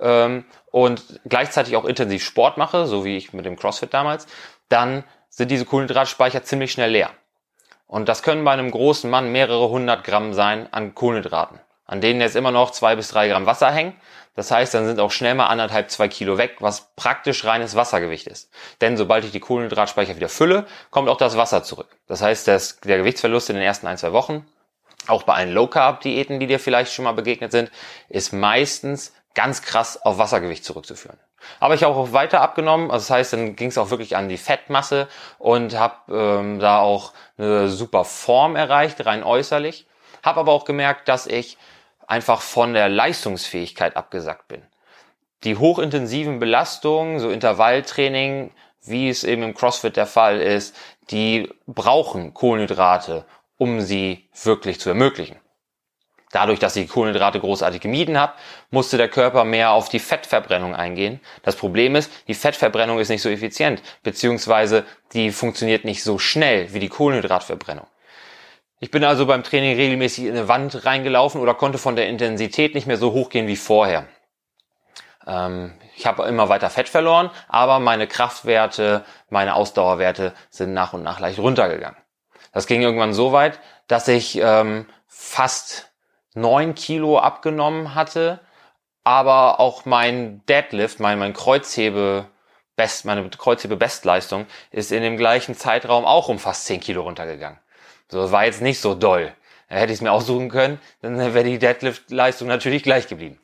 ähm, 0.00 0.44
und 0.70 1.20
gleichzeitig 1.26 1.76
auch 1.76 1.84
intensiv 1.84 2.24
Sport 2.24 2.56
mache, 2.56 2.86
so 2.86 3.04
wie 3.04 3.16
ich 3.16 3.32
mit 3.32 3.44
dem 3.44 3.56
CrossFit 3.56 3.92
damals, 3.92 4.26
dann 4.68 5.04
sind 5.28 5.50
diese 5.50 5.66
Kohlenhydratspeicher 5.66 6.44
ziemlich 6.44 6.72
schnell 6.72 6.90
leer. 6.90 7.10
Und 7.86 8.08
das 8.08 8.22
können 8.22 8.44
bei 8.44 8.52
einem 8.52 8.70
großen 8.70 9.10
Mann 9.10 9.32
mehrere 9.32 9.68
hundert 9.68 10.04
Gramm 10.04 10.32
sein 10.32 10.72
an 10.72 10.94
Kohlenhydraten, 10.94 11.60
an 11.86 12.00
denen 12.00 12.20
jetzt 12.20 12.36
immer 12.36 12.50
noch 12.50 12.70
zwei 12.70 12.96
bis 12.96 13.08
drei 13.08 13.28
Gramm 13.28 13.46
Wasser 13.46 13.70
hängen. 13.70 13.94
Das 14.36 14.50
heißt, 14.50 14.74
dann 14.74 14.86
sind 14.86 14.98
auch 14.98 15.12
schnell 15.12 15.34
mal 15.34 15.46
anderthalb, 15.46 15.90
zwei 15.90 16.08
Kilo 16.08 16.38
weg, 16.38 16.56
was 16.58 16.94
praktisch 16.96 17.44
reines 17.44 17.76
Wassergewicht 17.76 18.26
ist. 18.26 18.50
Denn 18.80 18.96
sobald 18.96 19.24
ich 19.24 19.30
die 19.30 19.40
Kohlenhydratspeicher 19.40 20.16
wieder 20.16 20.28
fülle, 20.28 20.66
kommt 20.90 21.08
auch 21.08 21.16
das 21.16 21.36
Wasser 21.36 21.62
zurück. 21.62 21.88
Das 22.08 22.20
heißt, 22.20 22.48
dass 22.48 22.80
der 22.80 22.98
Gewichtsverlust 22.98 23.50
in 23.50 23.56
den 23.56 23.64
ersten 23.64 23.86
ein, 23.86 23.96
zwei 23.96 24.12
Wochen, 24.12 24.44
auch 25.06 25.22
bei 25.22 25.34
allen 25.34 25.52
Low-Carb-Diäten, 25.52 26.40
die 26.40 26.46
dir 26.46 26.58
vielleicht 26.58 26.92
schon 26.92 27.04
mal 27.04 27.12
begegnet 27.12 27.52
sind, 27.52 27.70
ist 28.08 28.32
meistens 28.32 29.12
ganz 29.34 29.62
krass 29.62 30.00
auf 30.02 30.18
Wassergewicht 30.18 30.64
zurückzuführen. 30.64 31.18
Aber 31.60 31.74
ich 31.74 31.84
habe 31.84 31.94
auch 31.94 32.12
weiter 32.12 32.40
abgenommen, 32.40 32.90
also 32.90 33.02
das 33.02 33.10
heißt, 33.10 33.32
dann 33.34 33.56
ging 33.56 33.68
es 33.68 33.78
auch 33.78 33.90
wirklich 33.90 34.16
an 34.16 34.28
die 34.28 34.38
Fettmasse 34.38 35.08
und 35.38 35.78
habe 35.78 35.96
ähm, 36.10 36.58
da 36.58 36.78
auch 36.78 37.12
eine 37.36 37.68
super 37.68 38.04
Form 38.04 38.56
erreicht, 38.56 39.04
rein 39.04 39.22
äußerlich. 39.22 39.86
Habe 40.22 40.40
aber 40.40 40.52
auch 40.52 40.64
gemerkt, 40.64 41.08
dass 41.08 41.26
ich 41.26 41.58
einfach 42.06 42.40
von 42.40 42.74
der 42.74 42.88
Leistungsfähigkeit 42.88 43.96
abgesackt 43.96 44.48
bin. 44.48 44.62
Die 45.44 45.56
hochintensiven 45.56 46.38
Belastungen, 46.38 47.18
so 47.18 47.30
Intervalltraining, 47.30 48.50
wie 48.82 49.08
es 49.08 49.24
eben 49.24 49.42
im 49.42 49.54
CrossFit 49.54 49.96
der 49.96 50.06
Fall 50.06 50.40
ist, 50.40 50.76
die 51.10 51.50
brauchen 51.66 52.34
Kohlenhydrate, 52.34 53.24
um 53.58 53.80
sie 53.80 54.28
wirklich 54.42 54.80
zu 54.80 54.88
ermöglichen. 54.88 55.36
Dadurch, 56.32 56.58
dass 56.58 56.74
ich 56.74 56.88
Kohlenhydrate 56.88 57.38
großartig 57.38 57.80
gemieden 57.80 58.18
habe, 58.18 58.32
musste 58.70 58.96
der 58.96 59.08
Körper 59.08 59.44
mehr 59.44 59.70
auf 59.70 59.88
die 59.88 60.00
Fettverbrennung 60.00 60.74
eingehen. 60.74 61.20
Das 61.44 61.54
Problem 61.54 61.94
ist, 61.94 62.10
die 62.26 62.34
Fettverbrennung 62.34 62.98
ist 62.98 63.08
nicht 63.08 63.22
so 63.22 63.28
effizient, 63.28 63.82
beziehungsweise 64.02 64.84
die 65.12 65.30
funktioniert 65.30 65.84
nicht 65.84 66.02
so 66.02 66.18
schnell 66.18 66.74
wie 66.74 66.80
die 66.80 66.88
Kohlenhydratverbrennung. 66.88 67.86
Ich 68.84 68.90
bin 68.90 69.02
also 69.02 69.24
beim 69.24 69.42
Training 69.42 69.76
regelmäßig 69.76 70.26
in 70.26 70.32
eine 70.32 70.46
Wand 70.46 70.84
reingelaufen 70.84 71.40
oder 71.40 71.54
konnte 71.54 71.78
von 71.78 71.96
der 71.96 72.06
Intensität 72.06 72.74
nicht 72.74 72.86
mehr 72.86 72.98
so 72.98 73.12
hoch 73.12 73.30
gehen 73.30 73.46
wie 73.46 73.56
vorher. 73.56 74.06
Ähm, 75.26 75.72
ich 75.96 76.04
habe 76.04 76.24
immer 76.24 76.50
weiter 76.50 76.68
Fett 76.68 76.90
verloren, 76.90 77.30
aber 77.48 77.78
meine 77.78 78.06
Kraftwerte, 78.06 79.02
meine 79.30 79.54
Ausdauerwerte 79.54 80.34
sind 80.50 80.74
nach 80.74 80.92
und 80.92 81.02
nach 81.02 81.18
leicht 81.18 81.38
runtergegangen. 81.38 81.96
Das 82.52 82.66
ging 82.66 82.82
irgendwann 82.82 83.14
so 83.14 83.32
weit, 83.32 83.58
dass 83.86 84.06
ich 84.06 84.36
ähm, 84.36 84.86
fast 85.06 85.90
neun 86.34 86.74
Kilo 86.74 87.18
abgenommen 87.18 87.94
hatte, 87.94 88.40
aber 89.02 89.60
auch 89.60 89.86
mein 89.86 90.44
Deadlift, 90.44 91.00
mein, 91.00 91.18
mein 91.18 91.32
Kreuzhebe, 91.32 92.26
Best, 92.76 93.06
meine 93.06 93.26
Kreuzhebe-Bestleistung 93.30 94.44
ist 94.70 94.92
in 94.92 95.02
dem 95.02 95.16
gleichen 95.16 95.54
Zeitraum 95.54 96.04
auch 96.04 96.28
um 96.28 96.38
fast 96.38 96.66
zehn 96.66 96.80
Kilo 96.80 97.00
runtergegangen. 97.00 97.63
So, 98.14 98.22
das 98.22 98.30
war 98.30 98.44
jetzt 98.44 98.62
nicht 98.62 98.80
so 98.80 98.94
doll. 98.94 99.32
Hätte 99.66 99.92
ich 99.92 99.98
es 99.98 100.00
mir 100.00 100.12
aussuchen 100.12 100.48
können, 100.48 100.78
dann 101.02 101.18
wäre 101.18 101.42
die 101.42 101.58
Deadlift-Leistung 101.58 102.46
natürlich 102.46 102.84
gleich 102.84 103.08
geblieben. 103.08 103.40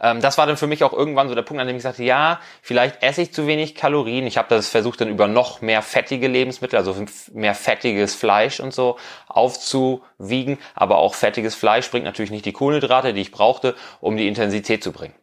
Ähm, 0.00 0.22
das 0.22 0.38
war 0.38 0.46
dann 0.46 0.56
für 0.56 0.66
mich 0.66 0.82
auch 0.82 0.94
irgendwann 0.94 1.28
so 1.28 1.34
der 1.34 1.42
Punkt, 1.42 1.60
an 1.60 1.66
dem 1.66 1.76
ich 1.76 1.82
sagte, 1.82 2.02
ja, 2.02 2.40
vielleicht 2.62 3.02
esse 3.02 3.20
ich 3.20 3.34
zu 3.34 3.46
wenig 3.46 3.74
Kalorien. 3.74 4.26
Ich 4.26 4.38
habe 4.38 4.48
das 4.48 4.70
versucht 4.70 5.02
dann 5.02 5.10
über 5.10 5.28
noch 5.28 5.60
mehr 5.60 5.82
fettige 5.82 6.26
Lebensmittel, 6.26 6.78
also 6.78 6.96
mehr 7.34 7.54
fettiges 7.54 8.14
Fleisch 8.14 8.60
und 8.60 8.72
so 8.72 8.96
aufzuwiegen. 9.28 10.56
Aber 10.74 10.96
auch 10.96 11.14
fettiges 11.14 11.54
Fleisch 11.54 11.90
bringt 11.90 12.06
natürlich 12.06 12.30
nicht 12.30 12.46
die 12.46 12.54
Kohlenhydrate, 12.54 13.12
die 13.12 13.20
ich 13.20 13.30
brauchte, 13.30 13.74
um 14.00 14.16
die 14.16 14.26
Intensität 14.26 14.82
zu 14.82 14.90
bringen. 14.90 15.14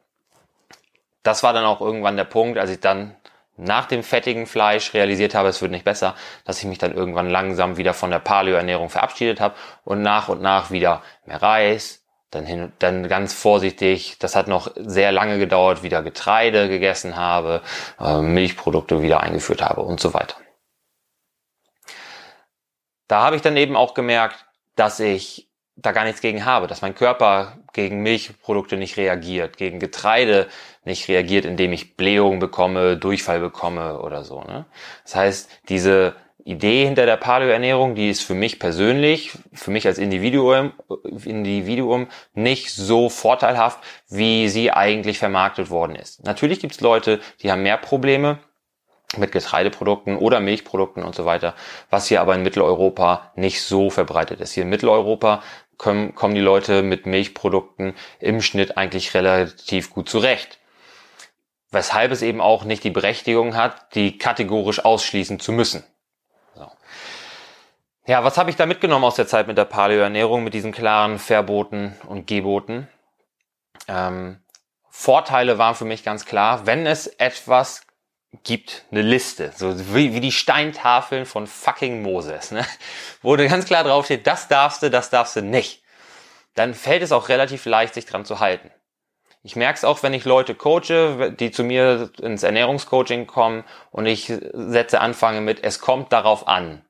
Das 1.23 1.41
war 1.41 1.53
dann 1.53 1.65
auch 1.65 1.81
irgendwann 1.81 2.17
der 2.17 2.25
Punkt, 2.25 2.59
als 2.59 2.69
ich 2.69 2.81
dann 2.81 3.15
nach 3.55 3.85
dem 3.85 4.03
fettigen 4.03 4.45
Fleisch 4.47 4.93
realisiert 4.93 5.35
habe, 5.35 5.49
es 5.49 5.61
wird 5.61 5.71
nicht 5.71 5.85
besser, 5.85 6.15
dass 6.45 6.59
ich 6.59 6.65
mich 6.65 6.79
dann 6.79 6.93
irgendwann 6.93 7.29
langsam 7.29 7.77
wieder 7.77 7.93
von 7.93 8.09
der 8.09 8.19
Paleo-Ernährung 8.19 8.89
verabschiedet 8.89 9.39
habe 9.39 9.55
und 9.83 10.01
nach 10.01 10.29
und 10.29 10.41
nach 10.41 10.71
wieder 10.71 11.03
mehr 11.25 11.41
Reis, 11.41 12.03
dann 12.31 12.45
hin, 12.45 12.73
dann 12.79 13.07
ganz 13.07 13.33
vorsichtig, 13.33 14.17
das 14.19 14.35
hat 14.35 14.47
noch 14.47 14.71
sehr 14.75 15.11
lange 15.11 15.37
gedauert, 15.37 15.83
wieder 15.83 16.01
Getreide 16.01 16.67
gegessen 16.67 17.15
habe, 17.15 17.61
äh, 17.99 18.21
Milchprodukte 18.21 19.01
wieder 19.01 19.21
eingeführt 19.21 19.61
habe 19.61 19.81
und 19.81 19.99
so 19.99 20.13
weiter. 20.13 20.35
Da 23.07 23.21
habe 23.21 23.35
ich 23.35 23.41
dann 23.41 23.57
eben 23.57 23.75
auch 23.75 23.93
gemerkt, 23.93 24.45
dass 24.75 24.99
ich 24.99 25.47
da 25.75 25.91
gar 25.91 26.03
nichts 26.03 26.21
gegen 26.21 26.45
habe, 26.45 26.67
dass 26.67 26.81
mein 26.81 26.95
Körper 26.95 27.57
gegen 27.73 28.01
Milchprodukte 28.01 28.77
nicht 28.77 28.97
reagiert, 28.97 29.57
gegen 29.57 29.79
Getreide 29.79 30.47
nicht 30.85 31.07
reagiert, 31.07 31.45
indem 31.45 31.73
ich 31.73 31.95
Blähung 31.95 32.39
bekomme, 32.39 32.97
Durchfall 32.97 33.39
bekomme 33.39 33.99
oder 33.99 34.23
so. 34.23 34.41
Ne? 34.41 34.65
Das 35.03 35.15
heißt, 35.15 35.49
diese 35.69 36.15
Idee 36.45 36.85
hinter 36.85 37.05
der 37.05 37.17
Paleo-Ernährung, 37.17 37.95
die 37.95 38.09
ist 38.09 38.21
für 38.21 38.33
mich 38.33 38.59
persönlich, 38.59 39.31
für 39.53 39.71
mich 39.71 39.87
als 39.87 39.97
Individuum, 39.97 40.73
Individuum 41.23 42.07
nicht 42.33 42.69
so 42.69 43.09
vorteilhaft, 43.09 43.79
wie 44.09 44.49
sie 44.49 44.71
eigentlich 44.71 45.19
vermarktet 45.19 45.69
worden 45.69 45.95
ist. 45.95 46.23
Natürlich 46.25 46.59
gibt 46.59 46.73
es 46.73 46.81
Leute, 46.81 47.21
die 47.41 47.51
haben 47.51 47.63
mehr 47.63 47.77
Probleme 47.77 48.39
mit 49.17 49.31
Getreideprodukten 49.31 50.17
oder 50.17 50.39
Milchprodukten 50.39 51.03
und 51.03 51.15
so 51.15 51.25
weiter, 51.25 51.55
was 51.89 52.07
hier 52.07 52.21
aber 52.21 52.35
in 52.35 52.43
Mitteleuropa 52.43 53.31
nicht 53.35 53.61
so 53.61 53.89
verbreitet 53.89 54.41
ist. 54.41 54.53
Hier 54.53 54.63
in 54.63 54.69
Mitteleuropa 54.69 55.41
kommen, 55.77 56.15
kommen 56.15 56.35
die 56.35 56.41
Leute 56.41 56.83
mit 56.83 57.05
Milchprodukten 57.05 57.95
im 58.19 58.41
Schnitt 58.41 58.77
eigentlich 58.77 59.13
relativ 59.13 59.89
gut 59.89 60.09
zurecht. 60.09 60.59
Weshalb 61.71 62.11
es 62.11 62.21
eben 62.21 62.41
auch 62.41 62.65
nicht 62.65 62.83
die 62.83 62.91
Berechtigung 62.91 63.55
hat, 63.55 63.95
die 63.95 64.17
kategorisch 64.17 64.83
ausschließen 64.85 65.39
zu 65.39 65.51
müssen. 65.51 65.83
Ja, 68.05 68.25
was 68.25 68.37
habe 68.37 68.49
ich 68.49 68.57
da 68.57 68.65
mitgenommen 68.65 69.05
aus 69.05 69.15
der 69.15 69.27
Zeit 69.27 69.47
mit 69.47 69.57
der 69.57 69.63
Paleo-Ernährung, 69.63 70.43
mit 70.43 70.53
diesen 70.53 70.73
klaren 70.73 71.19
Verboten 71.19 71.95
und 72.05 72.27
Geboten? 72.27 72.89
Ähm, 73.87 74.43
Vorteile 74.89 75.57
waren 75.57 75.73
für 75.73 75.85
mich 75.85 76.03
ganz 76.03 76.25
klar, 76.25 76.65
wenn 76.65 76.85
es 76.85 77.07
etwas 77.07 77.87
gibt, 78.43 78.83
eine 78.91 79.01
Liste, 79.01 79.53
so 79.55 79.93
wie, 79.93 80.13
wie 80.13 80.19
die 80.19 80.31
Steintafeln 80.31 81.25
von 81.25 81.45
fucking 81.45 82.01
Moses, 82.01 82.51
ne? 82.51 82.65
wo 83.21 83.35
ganz 83.35 83.65
klar 83.65 83.83
draufsteht, 83.83 84.25
das 84.25 84.47
darfst 84.47 84.81
du, 84.81 84.89
das 84.89 85.09
darfst 85.09 85.35
du 85.35 85.41
nicht, 85.41 85.83
dann 86.55 86.73
fällt 86.73 87.03
es 87.03 87.11
auch 87.11 87.29
relativ 87.29 87.65
leicht, 87.65 87.93
sich 87.93 88.05
dran 88.05 88.25
zu 88.25 88.39
halten. 88.39 88.71
Ich 89.43 89.55
merke 89.55 89.77
es 89.77 89.83
auch, 89.83 90.03
wenn 90.03 90.13
ich 90.13 90.25
Leute 90.25 90.55
coache, 90.55 91.31
die 91.37 91.51
zu 91.51 91.63
mir 91.63 92.09
ins 92.21 92.43
Ernährungscoaching 92.43 93.27
kommen 93.27 93.65
und 93.91 94.05
ich 94.05 94.31
setze 94.53 95.01
anfange 95.01 95.41
mit, 95.41 95.63
es 95.63 95.79
kommt 95.79 96.13
darauf 96.13 96.47
an 96.47 96.83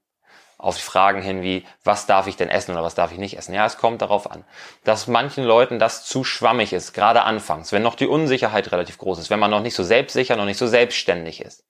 auf 0.64 0.78
Fragen 0.78 1.22
hin 1.22 1.42
wie, 1.42 1.66
was 1.84 2.06
darf 2.06 2.28
ich 2.28 2.38
denn 2.38 2.50
essen 2.50 2.72
oder 2.72 2.84
was 2.84 2.96
darf 2.96 3.12
ich 3.12 3.18
nicht 3.18 3.38
essen? 3.38 3.54
Ja, 3.54 3.66
es 3.66 3.78
kommt 3.78 4.02
darauf 4.02 4.32
an, 4.32 4.46
dass 4.86 5.08
manchen 5.08 5.44
Leuten 5.44 5.78
das 5.78 6.06
zu 6.06 6.24
schwammig 6.24 6.72
ist, 6.72 6.94
gerade 6.94 7.24
anfangs, 7.24 7.74
wenn 7.74 7.82
noch 7.82 7.96
die 7.96 8.08
Unsicherheit 8.08 8.72
relativ 8.72 8.98
groß 8.98 9.20
ist, 9.20 9.30
wenn 9.30 9.40
man 9.40 9.52
noch 9.52 9.62
nicht 9.62 9.76
so 9.76 9.84
selbstsicher, 9.84 10.38
noch 10.38 10.46
nicht 10.46 10.58
so 10.58 10.66
selbstständig 10.66 11.42
ist. 11.42 11.66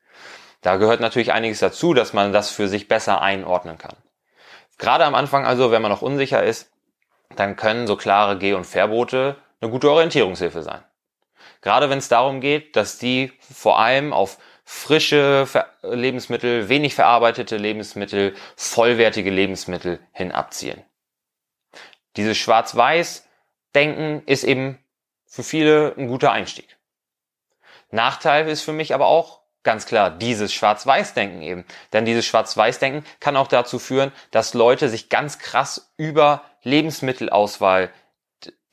Da 0.61 0.77
gehört 0.77 0.99
natürlich 0.99 1.33
einiges 1.33 1.59
dazu, 1.59 1.93
dass 1.95 2.13
man 2.13 2.31
das 2.33 2.51
für 2.51 2.67
sich 2.67 2.87
besser 2.87 3.21
einordnen 3.21 3.79
kann. 3.79 3.95
Gerade 4.77 5.05
am 5.05 5.15
Anfang 5.15 5.45
also, 5.45 5.71
wenn 5.71 5.81
man 5.81 5.91
noch 5.91 6.03
unsicher 6.03 6.43
ist, 6.43 6.71
dann 7.35 7.55
können 7.55 7.87
so 7.87 7.95
klare 7.95 8.37
Geh- 8.37 8.53
und 8.53 8.65
Verbote 8.65 9.37
eine 9.59 9.71
gute 9.71 9.89
Orientierungshilfe 9.89 10.61
sein. 10.61 10.83
Gerade 11.61 11.89
wenn 11.89 11.97
es 11.97 12.09
darum 12.09 12.41
geht, 12.41 12.75
dass 12.75 12.99
die 12.99 13.33
vor 13.39 13.79
allem 13.79 14.13
auf 14.13 14.37
frische 14.63 15.47
Lebensmittel, 15.81 16.69
wenig 16.69 16.95
verarbeitete 16.95 17.57
Lebensmittel, 17.57 18.35
vollwertige 18.55 19.29
Lebensmittel 19.29 19.99
hin 20.11 20.31
abzielen. 20.31 20.83
Dieses 22.15 22.37
Schwarz-Weiß-Denken 22.37 24.23
ist 24.25 24.43
eben 24.43 24.79
für 25.25 25.43
viele 25.43 25.95
ein 25.97 26.07
guter 26.07 26.31
Einstieg. 26.31 26.77
Nachteil 27.91 28.47
ist 28.47 28.61
für 28.61 28.73
mich 28.73 28.93
aber 28.93 29.07
auch 29.07 29.41
ganz 29.63 29.85
klar 29.85 30.11
dieses 30.11 30.53
Schwarz-Weiß-Denken 30.53 31.41
eben. 31.41 31.65
Denn 31.91 32.05
dieses 32.05 32.25
Schwarz-Weiß-Denken 32.25 33.05
kann 33.19 33.37
auch 33.37 33.47
dazu 33.47 33.79
führen, 33.79 34.11
dass 34.31 34.53
Leute 34.53 34.89
sich 34.89 35.09
ganz 35.09 35.39
krass 35.39 35.93
über 35.97 36.43
Lebensmittelauswahl 36.63 37.89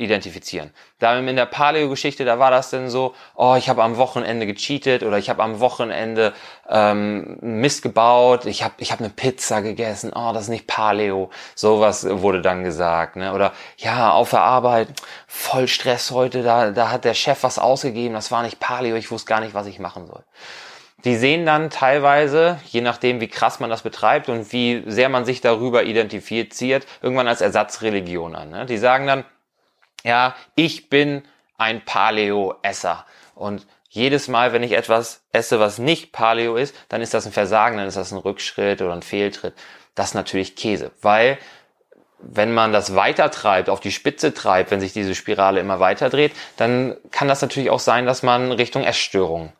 identifizieren. 0.01 0.71
Da 0.99 1.19
in 1.19 1.37
der 1.37 1.47
Paleo-Geschichte, 1.47 2.25
da 2.25 2.39
war 2.39 2.51
das 2.51 2.71
denn 2.71 2.89
so, 2.89 3.15
oh, 3.35 3.55
ich 3.57 3.69
habe 3.69 3.83
am 3.83 3.99
Wochenende 3.99 4.47
gecheatet 4.47 5.03
oder 5.03 5.19
ich 5.19 5.29
habe 5.29 5.43
am 5.43 5.61
Wochenende 5.61 6.33
ähm, 6.69 7.37
Mist 7.43 7.83
gebaut, 7.83 8.47
ich 8.47 8.63
habe 8.63 8.75
ich 8.79 8.93
hab 8.93 9.01
eine 9.01 9.11
Pizza 9.11 9.61
gegessen, 9.61 10.13
oh, 10.15 10.33
das 10.33 10.45
ist 10.45 10.49
nicht 10.49 10.67
Paleo. 10.67 11.31
Sowas 11.55 12.07
wurde 12.09 12.41
dann 12.41 12.65
gesagt. 12.65 13.17
Ne? 13.17 13.35
Oder 13.35 13.53
ja, 13.77 14.11
auf 14.11 14.31
der 14.31 14.41
Arbeit, 14.41 14.89
voll 15.27 15.69
Stress 15.69 16.11
heute, 16.11 16.43
da, 16.43 16.71
da 16.71 16.91
hat 16.91 17.05
der 17.05 17.15
Chef 17.15 17.43
was 17.43 17.59
ausgegeben, 17.59 18.15
das 18.15 18.31
war 18.31 18.43
nicht 18.43 18.59
Paleo, 18.59 18.97
ich 18.97 19.11
wusste 19.11 19.29
gar 19.29 19.41
nicht, 19.41 19.53
was 19.53 19.67
ich 19.67 19.79
machen 19.79 20.07
soll. 20.07 20.25
Die 21.05 21.17
sehen 21.17 21.47
dann 21.47 21.71
teilweise, 21.71 22.59
je 22.67 22.83
nachdem 22.83 23.21
wie 23.21 23.29
krass 23.29 23.59
man 23.61 23.71
das 23.71 23.83
betreibt 23.83 24.29
und 24.29 24.53
wie 24.53 24.83
sehr 24.87 25.09
man 25.09 25.25
sich 25.25 25.41
darüber 25.41 25.85
identifiziert, 25.85 26.87
irgendwann 27.01 27.29
als 27.29 27.41
Ersatzreligion 27.41 28.35
an. 28.35 28.51
Ne? 28.51 28.67
Die 28.67 28.77
sagen 28.77 29.07
dann, 29.07 29.25
ja, 30.05 30.35
ich 30.55 30.89
bin 30.89 31.23
ein 31.57 31.85
Paleo-Esser. 31.85 33.07
Und 33.35 33.67
jedes 33.89 34.29
Mal, 34.29 34.53
wenn 34.53 34.63
ich 34.63 34.73
etwas 34.73 35.25
esse, 35.33 35.59
was 35.59 35.79
nicht 35.79 36.13
Paleo 36.13 36.57
ist, 36.57 36.75
dann 36.89 37.03
ist 37.03 37.13
das 37.13 37.27
ein 37.27 37.33
Versagen, 37.33 37.77
dann 37.77 37.89
ist 37.89 37.97
das 37.97 38.13
ein 38.13 38.19
Rückschritt 38.19 38.83
oder 38.83 38.93
ein 38.93 39.03
Fehltritt. 39.03 39.55
Das 39.95 40.09
ist 40.09 40.15
natürlich 40.15 40.57
Käse, 40.57 40.93
weil 41.03 41.39
wenn 42.23 42.53
man 42.53 42.73
das 42.73 42.95
weiter 42.95 43.31
treibt, 43.31 43.69
auf 43.69 43.81
die 43.81 43.93
Spitze 43.93 44.35
treibt, 44.35 44.71
wenn 44.71 44.81
sich 44.81 44.93
diese 44.93 45.15
Spirale 45.15 45.61
immer 45.61 45.81
weiter 45.81 46.11
dreht, 46.11 46.33
dann 46.57 46.97
kann 47.11 47.29
das 47.29 47.43
natürlich 47.43 47.71
auch 47.71 47.81
sein, 47.81 48.07
dass 48.07 48.23
man 48.23 48.53
Richtung 48.53 48.85
Essstörung 48.85 49.53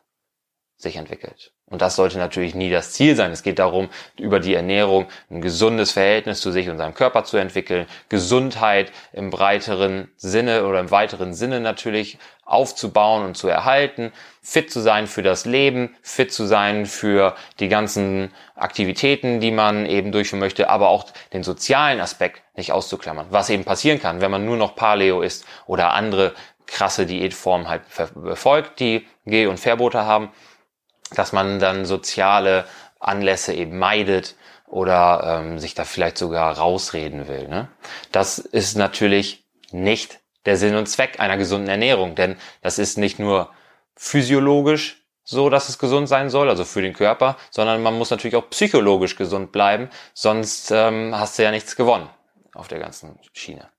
sich 0.77 0.95
entwickelt. 0.95 1.53
Und 1.71 1.81
das 1.81 1.95
sollte 1.95 2.17
natürlich 2.17 2.53
nie 2.53 2.69
das 2.69 2.91
Ziel 2.91 3.15
sein. 3.15 3.31
Es 3.31 3.43
geht 3.43 3.57
darum, 3.57 3.89
über 4.19 4.39
die 4.39 4.53
Ernährung 4.53 5.07
ein 5.31 5.41
gesundes 5.41 5.91
Verhältnis 5.91 6.41
zu 6.41 6.51
sich 6.51 6.69
und 6.69 6.77
seinem 6.77 6.93
Körper 6.93 7.23
zu 7.23 7.37
entwickeln, 7.37 7.87
Gesundheit 8.09 8.91
im 9.13 9.29
breiteren 9.29 10.11
Sinne 10.17 10.67
oder 10.67 10.81
im 10.81 10.91
weiteren 10.91 11.33
Sinne 11.33 11.61
natürlich 11.61 12.19
aufzubauen 12.43 13.25
und 13.25 13.37
zu 13.37 13.47
erhalten, 13.47 14.11
fit 14.41 14.69
zu 14.69 14.81
sein 14.81 15.07
für 15.07 15.23
das 15.23 15.45
Leben, 15.45 15.95
fit 16.01 16.33
zu 16.33 16.45
sein 16.45 16.85
für 16.85 17.35
die 17.59 17.69
ganzen 17.69 18.31
Aktivitäten, 18.55 19.39
die 19.39 19.51
man 19.51 19.85
eben 19.85 20.11
durchführen 20.11 20.41
möchte, 20.41 20.69
aber 20.69 20.89
auch 20.89 21.05
den 21.31 21.43
sozialen 21.43 22.01
Aspekt 22.01 22.41
nicht 22.57 22.73
auszuklammern. 22.73 23.27
Was 23.29 23.49
eben 23.49 23.63
passieren 23.63 24.01
kann, 24.01 24.19
wenn 24.19 24.31
man 24.31 24.43
nur 24.45 24.57
noch 24.57 24.75
Paleo 24.75 25.21
ist 25.21 25.45
oder 25.65 25.93
andere 25.93 26.33
krasse 26.67 27.05
Diätformen 27.05 27.69
halt 27.69 27.83
befolgt, 28.15 28.81
die 28.81 29.07
Geh- 29.25 29.45
und 29.45 29.59
Verbote 29.59 30.03
haben, 30.05 30.29
dass 31.15 31.33
man 31.33 31.59
dann 31.59 31.85
soziale 31.85 32.65
Anlässe 32.99 33.53
eben 33.53 33.77
meidet 33.77 34.35
oder 34.67 35.41
ähm, 35.41 35.59
sich 35.59 35.73
da 35.73 35.83
vielleicht 35.83 36.17
sogar 36.17 36.57
rausreden 36.57 37.27
will. 37.27 37.47
Ne? 37.47 37.67
Das 38.11 38.37
ist 38.39 38.77
natürlich 38.77 39.43
nicht 39.71 40.19
der 40.45 40.57
Sinn 40.57 40.75
und 40.75 40.87
Zweck 40.87 41.19
einer 41.19 41.37
gesunden 41.37 41.69
Ernährung, 41.69 42.15
denn 42.15 42.37
das 42.61 42.79
ist 42.79 42.97
nicht 42.97 43.19
nur 43.19 43.49
physiologisch 43.95 44.97
so, 45.23 45.49
dass 45.49 45.69
es 45.69 45.77
gesund 45.77 46.07
sein 46.09 46.29
soll, 46.29 46.49
also 46.49 46.65
für 46.65 46.81
den 46.81 46.93
Körper, 46.93 47.37
sondern 47.51 47.83
man 47.83 47.97
muss 47.97 48.09
natürlich 48.09 48.35
auch 48.35 48.49
psychologisch 48.49 49.15
gesund 49.15 49.51
bleiben, 49.51 49.89
sonst 50.13 50.71
ähm, 50.71 51.13
hast 51.15 51.37
du 51.37 51.43
ja 51.43 51.51
nichts 51.51 51.75
gewonnen 51.75 52.09
auf 52.53 52.67
der 52.67 52.79
ganzen 52.79 53.19
Schiene. 53.33 53.69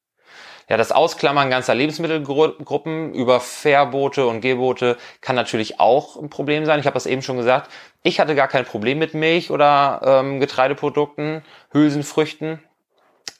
Ja, 0.68 0.76
das 0.76 0.92
Ausklammern 0.92 1.50
ganzer 1.50 1.74
Lebensmittelgruppen 1.74 3.14
über 3.14 3.40
Verbote 3.40 4.26
und 4.26 4.40
Gebote 4.40 4.96
kann 5.20 5.36
natürlich 5.36 5.80
auch 5.80 6.16
ein 6.16 6.30
Problem 6.30 6.64
sein. 6.64 6.80
Ich 6.80 6.86
habe 6.86 6.94
das 6.94 7.06
eben 7.06 7.22
schon 7.22 7.36
gesagt. 7.36 7.70
Ich 8.02 8.20
hatte 8.20 8.34
gar 8.34 8.48
kein 8.48 8.64
Problem 8.64 8.98
mit 8.98 9.14
Milch 9.14 9.50
oder 9.50 10.00
ähm, 10.04 10.40
Getreideprodukten, 10.40 11.42
Hülsenfrüchten. 11.72 12.62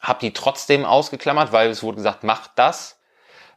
habe 0.01 0.21
die 0.21 0.33
trotzdem 0.33 0.85
ausgeklammert, 0.85 1.53
weil 1.53 1.71
es 1.71 1.83
wurde 1.83 1.97
gesagt, 1.97 2.25
macht 2.25 2.53
das. 2.57 3.01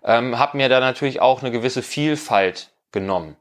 Ähm, 0.03 0.37
habe 0.37 0.57
mir 0.57 0.69
da 0.69 0.79
natürlich 0.79 1.19
auch 1.21 1.41
eine 1.41 1.51
gewisse 1.51 1.81
Vielfalt 1.81 2.71
genommen. 2.91 3.35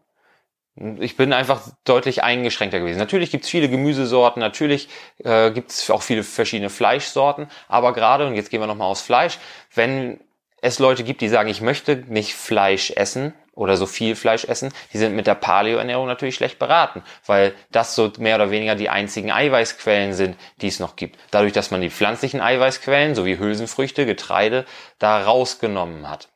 Ich 0.76 1.16
bin 1.16 1.32
einfach 1.32 1.62
deutlich 1.84 2.24
eingeschränkter 2.24 2.80
gewesen. 2.80 2.98
Natürlich 2.98 3.30
gibt's 3.30 3.48
viele 3.48 3.68
Gemüsesorten, 3.68 4.40
natürlich 4.40 4.88
äh, 5.22 5.52
gibt's 5.52 5.88
auch 5.88 6.02
viele 6.02 6.24
verschiedene 6.24 6.68
Fleischsorten, 6.68 7.46
aber 7.68 7.92
gerade, 7.92 8.26
und 8.26 8.34
jetzt 8.34 8.50
gehen 8.50 8.60
wir 8.60 8.66
nochmal 8.66 8.90
aufs 8.90 9.02
Fleisch, 9.02 9.38
wenn 9.72 10.18
es 10.62 10.80
Leute 10.80 11.04
gibt, 11.04 11.20
die 11.20 11.28
sagen, 11.28 11.48
ich 11.48 11.60
möchte 11.60 12.04
nicht 12.08 12.34
Fleisch 12.34 12.90
essen 12.90 13.34
oder 13.54 13.76
so 13.76 13.86
viel 13.86 14.16
Fleisch 14.16 14.44
essen, 14.46 14.72
die 14.92 14.98
sind 14.98 15.14
mit 15.14 15.28
der 15.28 15.36
Paleo-Ernährung 15.36 16.06
natürlich 16.06 16.34
schlecht 16.34 16.58
beraten, 16.58 17.04
weil 17.24 17.54
das 17.70 17.94
so 17.94 18.10
mehr 18.18 18.34
oder 18.34 18.50
weniger 18.50 18.74
die 18.74 18.88
einzigen 18.88 19.30
Eiweißquellen 19.30 20.12
sind, 20.12 20.36
die 20.60 20.68
es 20.68 20.80
noch 20.80 20.96
gibt. 20.96 21.20
Dadurch, 21.30 21.52
dass 21.52 21.70
man 21.70 21.82
die 21.82 21.90
pflanzlichen 21.90 22.40
Eiweißquellen 22.40 23.14
sowie 23.14 23.38
Hülsenfrüchte, 23.38 24.06
Getreide 24.06 24.64
da 24.98 25.22
rausgenommen 25.22 26.10
hat. 26.10 26.30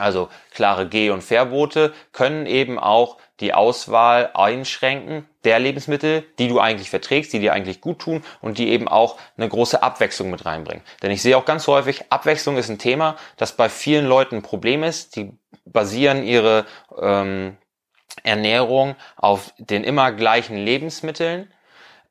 Also 0.00 0.28
klare 0.52 0.88
Geh- 0.88 1.10
und 1.10 1.22
Verbote 1.22 1.92
können 2.12 2.46
eben 2.46 2.78
auch 2.78 3.18
die 3.40 3.54
Auswahl 3.54 4.30
einschränken 4.34 5.26
der 5.44 5.58
Lebensmittel, 5.58 6.24
die 6.38 6.48
du 6.48 6.60
eigentlich 6.60 6.90
verträgst, 6.90 7.32
die 7.32 7.40
dir 7.40 7.52
eigentlich 7.52 7.80
gut 7.80 8.00
tun 8.00 8.22
und 8.40 8.58
die 8.58 8.68
eben 8.68 8.88
auch 8.88 9.16
eine 9.36 9.48
große 9.48 9.82
Abwechslung 9.82 10.30
mit 10.30 10.44
reinbringen. 10.44 10.84
Denn 11.02 11.10
ich 11.10 11.22
sehe 11.22 11.36
auch 11.36 11.46
ganz 11.46 11.66
häufig, 11.66 12.04
Abwechslung 12.10 12.58
ist 12.58 12.68
ein 12.68 12.78
Thema, 12.78 13.16
das 13.36 13.52
bei 13.56 13.68
vielen 13.68 14.06
Leuten 14.06 14.36
ein 14.36 14.42
Problem 14.42 14.82
ist. 14.82 15.16
Die 15.16 15.32
basieren 15.64 16.22
ihre 16.22 16.66
ähm, 17.00 17.56
Ernährung 18.22 18.96
auf 19.16 19.52
den 19.58 19.84
immer 19.84 20.12
gleichen 20.12 20.56
Lebensmitteln. 20.56 21.50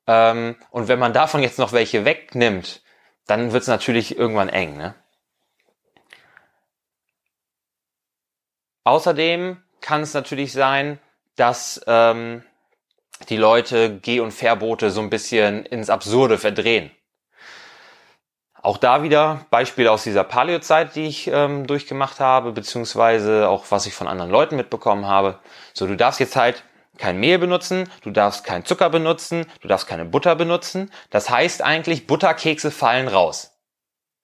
Ähm, 0.07 0.55
und 0.71 0.87
wenn 0.87 0.99
man 0.99 1.13
davon 1.13 1.43
jetzt 1.43 1.59
noch 1.59 1.71
welche 1.71 2.05
wegnimmt, 2.05 2.81
dann 3.27 3.51
wird 3.51 3.61
es 3.61 3.67
natürlich 3.67 4.17
irgendwann 4.17 4.49
eng. 4.49 4.75
Ne? 4.75 4.95
Außerdem 8.83 9.57
kann 9.81 10.01
es 10.01 10.13
natürlich 10.13 10.53
sein, 10.53 10.99
dass 11.35 11.81
ähm, 11.87 12.43
die 13.29 13.37
Leute 13.37 13.97
Geh- 13.97 14.19
und 14.19 14.31
Verbote 14.31 14.91
so 14.91 15.01
ein 15.01 15.09
bisschen 15.09 15.65
ins 15.65 15.89
Absurde 15.89 16.37
verdrehen. 16.37 16.91
Auch 18.61 18.77
da 18.77 19.03
wieder 19.03 19.45
Beispiele 19.51 19.89
aus 19.91 20.03
dieser 20.03 20.25
Paleo-Zeit, 20.25 20.95
die 20.95 21.07
ich 21.07 21.27
ähm, 21.27 21.65
durchgemacht 21.65 22.19
habe, 22.19 22.51
beziehungsweise 22.51 23.47
auch 23.47 23.65
was 23.69 23.85
ich 23.85 23.93
von 23.93 24.07
anderen 24.07 24.31
Leuten 24.31 24.57
mitbekommen 24.57 25.07
habe. 25.07 25.39
So, 25.73 25.87
du 25.87 25.95
darfst 25.95 26.19
jetzt 26.19 26.35
halt 26.35 26.63
kein 26.97 27.17
Mehl 27.19 27.39
benutzen, 27.39 27.89
du 28.01 28.11
darfst 28.11 28.43
keinen 28.43 28.65
Zucker 28.65 28.89
benutzen, 28.89 29.45
du 29.61 29.69
darfst 29.69 29.87
keine 29.87 30.03
Butter 30.03 30.35
benutzen. 30.35 30.91
Das 31.09 31.29
heißt 31.29 31.61
eigentlich, 31.61 32.05
Butterkekse 32.05 32.71
fallen 32.71 33.07
raus. 33.07 33.57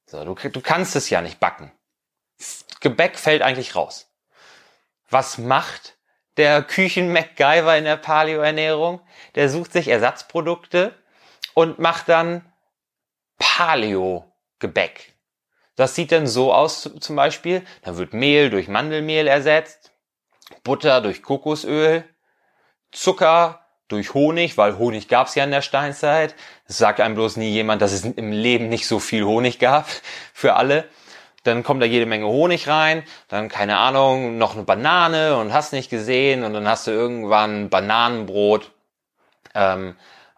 So, 0.05 0.23
du, 0.25 0.35
du 0.35 0.61
kannst 0.61 0.97
es 0.97 1.09
ja 1.09 1.21
nicht 1.21 1.39
backen. 1.39 1.71
Gebäck 2.81 3.17
fällt 3.17 3.41
eigentlich 3.41 3.75
raus. 3.75 4.11
Was 5.09 5.37
macht 5.37 5.95
der 6.37 6.63
Küchen-MacGyver 6.63 7.77
in 7.77 7.85
der 7.85 7.97
Paleo-Ernährung, 7.97 9.01
der 9.35 9.49
sucht 9.49 9.71
sich 9.73 9.87
Ersatzprodukte 9.87 10.93
und 11.53 11.79
macht 11.79 12.09
dann 12.09 12.45
Paleo-Gebäck. 13.37 15.13
Das 15.75 15.95
sieht 15.95 16.11
dann 16.11 16.27
so 16.27 16.53
aus 16.53 16.89
zum 16.99 17.15
Beispiel, 17.15 17.63
dann 17.83 17.97
wird 17.97 18.13
Mehl 18.13 18.49
durch 18.49 18.67
Mandelmehl 18.67 19.27
ersetzt, 19.27 19.91
Butter 20.63 21.01
durch 21.01 21.21
Kokosöl, 21.21 22.03
Zucker 22.91 23.61
durch 23.87 24.13
Honig, 24.13 24.57
weil 24.57 24.77
Honig 24.77 25.09
gab 25.09 25.27
es 25.27 25.35
ja 25.35 25.43
in 25.43 25.51
der 25.51 25.61
Steinzeit. 25.61 26.33
Es 26.65 26.77
sagt 26.77 27.01
einem 27.01 27.15
bloß 27.15 27.37
nie 27.37 27.49
jemand, 27.49 27.81
dass 27.81 27.91
es 27.91 28.05
im 28.05 28.31
Leben 28.31 28.69
nicht 28.69 28.87
so 28.87 28.99
viel 28.99 29.25
Honig 29.25 29.59
gab 29.59 29.87
für 30.33 30.55
alle 30.55 30.89
dann 31.45 31.63
kommt 31.63 31.81
da 31.81 31.85
jede 31.85 32.05
Menge 32.05 32.25
Honig 32.25 32.67
rein, 32.67 33.03
dann 33.27 33.49
keine 33.49 33.77
Ahnung, 33.77 34.37
noch 34.37 34.55
eine 34.55 34.63
Banane 34.63 35.37
und 35.37 35.53
hast 35.53 35.73
nicht 35.73 35.89
gesehen 35.89 36.43
und 36.43 36.53
dann 36.53 36.67
hast 36.67 36.87
du 36.87 36.91
irgendwann 36.91 37.69
Bananenbrot 37.69 38.71
ähm, 39.53 39.95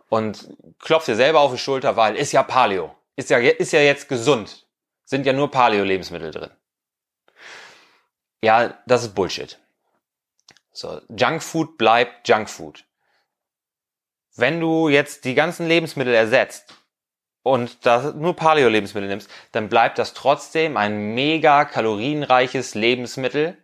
und 0.09 0.49
klopfst 0.79 1.07
dir 1.07 1.15
selber 1.15 1.39
auf 1.39 1.51
die 1.51 1.57
Schulter, 1.57 1.95
weil 1.95 2.15
ist 2.15 2.33
ja 2.33 2.43
Paleo, 2.43 2.95
ist 3.15 3.29
ja, 3.29 3.37
ist 3.37 3.71
ja 3.71 3.79
jetzt 3.79 4.09
gesund, 4.09 4.67
sind 5.05 5.25
ja 5.25 5.33
nur 5.33 5.49
Paleo-Lebensmittel 5.49 6.31
drin. 6.31 6.51
Ja, 8.43 8.77
das 8.85 9.03
ist 9.03 9.15
Bullshit. 9.15 9.57
So, 10.71 11.01
Junkfood 11.09 11.77
bleibt 11.77 12.27
Junkfood. 12.27 12.85
Wenn 14.35 14.59
du 14.59 14.89
jetzt 14.89 15.25
die 15.25 15.33
ganzen 15.33 15.67
Lebensmittel 15.67 16.13
ersetzt 16.13 16.75
und 17.47 17.85
da 17.85 18.11
nur 18.11 18.35
Paleo-Lebensmittel 18.35 19.07
nimmst, 19.07 19.29
dann 19.51 19.69
bleibt 19.69 19.97
das 19.97 20.13
trotzdem 20.13 20.77
ein 20.77 21.13
mega 21.13 21.65
kalorienreiches 21.65 22.75
Lebensmittel 22.75 23.57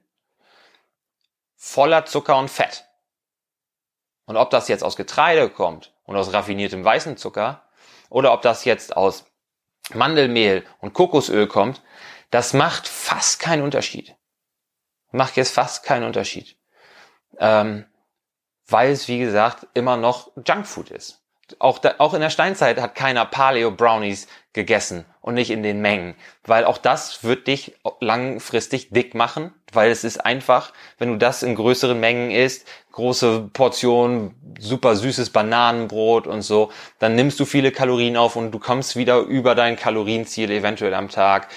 voller 1.55 2.05
Zucker 2.05 2.37
und 2.37 2.49
Fett. 2.49 2.85
Und 4.25 4.37
ob 4.37 4.49
das 4.49 4.67
jetzt 4.67 4.83
aus 4.83 4.95
Getreide 4.95 5.49
kommt 5.49 5.93
und 6.03 6.15
aus 6.15 6.33
raffiniertem 6.33 6.83
weißen 6.83 7.17
Zucker 7.17 7.63
oder 8.09 8.33
ob 8.33 8.41
das 8.41 8.65
jetzt 8.65 8.95
aus 8.95 9.25
Mandelmehl 9.93 10.65
und 10.79 10.93
Kokosöl 10.93 11.47
kommt, 11.47 11.81
das 12.31 12.53
macht 12.53 12.87
fast 12.87 13.39
keinen 13.39 13.63
Unterschied. 13.63 14.15
Macht 15.11 15.35
jetzt 15.35 15.53
fast 15.53 15.83
keinen 15.83 16.05
Unterschied. 16.05 16.57
Ähm, 17.37 17.85
weil 18.65 18.91
es, 18.91 19.07
wie 19.07 19.19
gesagt, 19.19 19.67
immer 19.73 19.97
noch 19.97 20.31
Junkfood 20.47 20.89
ist 20.89 21.22
auch, 21.59 21.79
da, 21.79 21.95
auch 21.97 22.13
in 22.13 22.21
der 22.21 22.29
Steinzeit 22.29 22.79
hat 22.79 22.95
keiner 22.95 23.25
Paleo 23.25 23.71
Brownies 23.71 24.27
gegessen 24.53 25.05
und 25.21 25.33
nicht 25.33 25.49
in 25.49 25.63
den 25.63 25.81
Mengen, 25.81 26.15
weil 26.45 26.65
auch 26.65 26.77
das 26.77 27.23
wird 27.23 27.47
dich 27.47 27.75
langfristig 27.99 28.89
dick 28.91 29.15
machen, 29.15 29.53
weil 29.71 29.89
es 29.89 30.03
ist 30.03 30.23
einfach, 30.23 30.73
wenn 30.99 31.09
du 31.09 31.17
das 31.17 31.43
in 31.43 31.55
größeren 31.55 31.99
Mengen 31.99 32.29
isst, 32.29 32.67
große 32.91 33.49
Portionen, 33.53 34.35
super 34.59 34.95
süßes 34.95 35.31
Bananenbrot 35.31 36.27
und 36.27 36.43
so, 36.43 36.71
dann 36.99 37.15
nimmst 37.15 37.39
du 37.39 37.45
viele 37.45 37.71
Kalorien 37.71 38.17
auf 38.17 38.35
und 38.35 38.51
du 38.51 38.59
kommst 38.59 38.95
wieder 38.95 39.19
über 39.19 39.55
dein 39.55 39.75
Kalorienziel 39.75 40.51
eventuell 40.51 40.93
am 40.93 41.09
Tag. 41.09 41.47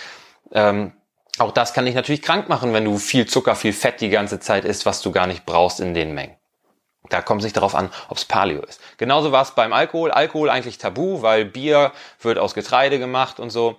Ähm, 0.52 0.92
auch 1.38 1.52
das 1.52 1.74
kann 1.74 1.84
dich 1.84 1.94
natürlich 1.94 2.22
krank 2.22 2.48
machen, 2.48 2.72
wenn 2.72 2.84
du 2.84 2.96
viel 2.96 3.26
Zucker, 3.26 3.56
viel 3.56 3.74
Fett 3.74 4.00
die 4.00 4.08
ganze 4.08 4.40
Zeit 4.40 4.64
isst, 4.64 4.86
was 4.86 5.02
du 5.02 5.12
gar 5.12 5.26
nicht 5.26 5.44
brauchst 5.44 5.80
in 5.80 5.92
den 5.92 6.14
Mengen. 6.14 6.35
Da 7.10 7.22
kommt 7.22 7.40
es 7.40 7.44
nicht 7.44 7.56
darauf 7.56 7.74
an, 7.74 7.90
ob 8.08 8.16
es 8.16 8.24
Paleo 8.24 8.62
ist. 8.62 8.80
Genauso 8.98 9.32
war 9.32 9.42
es 9.42 9.52
beim 9.52 9.72
Alkohol. 9.72 10.10
Alkohol 10.10 10.50
eigentlich 10.50 10.78
tabu, 10.78 11.22
weil 11.22 11.44
Bier 11.44 11.92
wird 12.20 12.38
aus 12.38 12.54
Getreide 12.54 12.98
gemacht 12.98 13.40
und 13.40 13.50
so. 13.50 13.76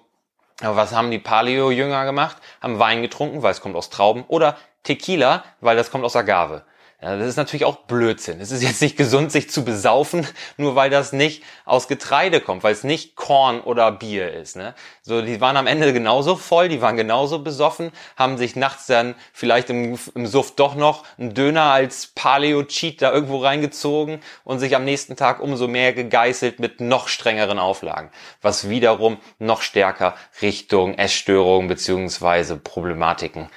Aber 0.62 0.76
was 0.76 0.94
haben 0.94 1.12
die 1.12 1.20
Paleo-Jünger 1.20 2.06
gemacht? 2.06 2.38
Haben 2.62 2.80
Wein 2.80 3.02
getrunken, 3.02 3.44
weil 3.44 3.52
es 3.52 3.62
kommt 3.62 3.76
aus 3.76 3.90
Trauben. 3.90 4.24
Oder 4.28 4.58
Tequila, 4.84 5.44
weil 5.62 5.76
das 5.76 5.92
kommt 5.92 6.04
aus 6.04 6.16
Agave. 6.16 6.64
Ja, 7.00 7.16
das 7.16 7.28
ist 7.28 7.36
natürlich 7.36 7.66
auch 7.66 7.76
Blödsinn. 7.86 8.42
Es 8.42 8.50
ist 8.50 8.64
jetzt 8.64 8.82
nicht 8.82 8.98
gesund, 8.98 9.32
sich 9.32 9.52
zu 9.52 9.64
besaufen, 9.64 10.26
nur 10.58 10.76
weil 10.76 10.90
das 10.90 11.14
nicht 11.14 11.44
aus 11.64 11.88
Getreide 11.88 12.42
kommt, 12.42 12.64
weil 12.64 12.74
es 12.74 12.84
nicht 12.84 13.16
Korn 13.16 13.62
oder 13.62 13.92
Bier 13.92 14.34
ist. 14.34 14.56
Ne? 14.56 14.74
So, 15.04 15.22
die 15.22 15.40
waren 15.40 15.58
am 15.58 15.68
Ende 15.68 15.94
genauso 15.94 16.36
voll, 16.36 16.70
die 16.70 16.82
waren 16.82 16.98
genauso 16.98 17.38
besoffen, 17.38 17.92
haben 18.16 18.40
sich 18.40 18.56
nachts 18.56 18.88
dann 18.88 19.14
vielleicht 19.32 19.70
im, 19.70 20.00
im 20.16 20.26
Suff 20.26 20.56
doch 20.56 20.74
noch 20.74 21.04
einen 21.20 21.36
Döner 21.36 21.72
als 21.72 22.08
Paleo-Cheat 22.08 23.00
da 23.00 23.14
irgendwo 23.14 23.44
reingezogen 23.44 24.20
und 24.44 24.58
sich 24.58 24.76
am 24.76 24.84
nächsten 24.84 25.16
Tag 25.16 25.40
umso 25.40 25.68
mehr 25.68 25.94
gegeißelt 25.94 26.60
mit 26.60 26.82
noch 26.82 27.10
strengeren 27.10 27.60
Auflagen, 27.60 28.10
was 28.42 28.70
wiederum 28.70 29.18
noch 29.38 29.62
stärker 29.62 30.16
Richtung 30.42 30.96
Essstörungen 30.96 31.68
beziehungsweise 31.68 32.58
Problematiken 32.58 33.50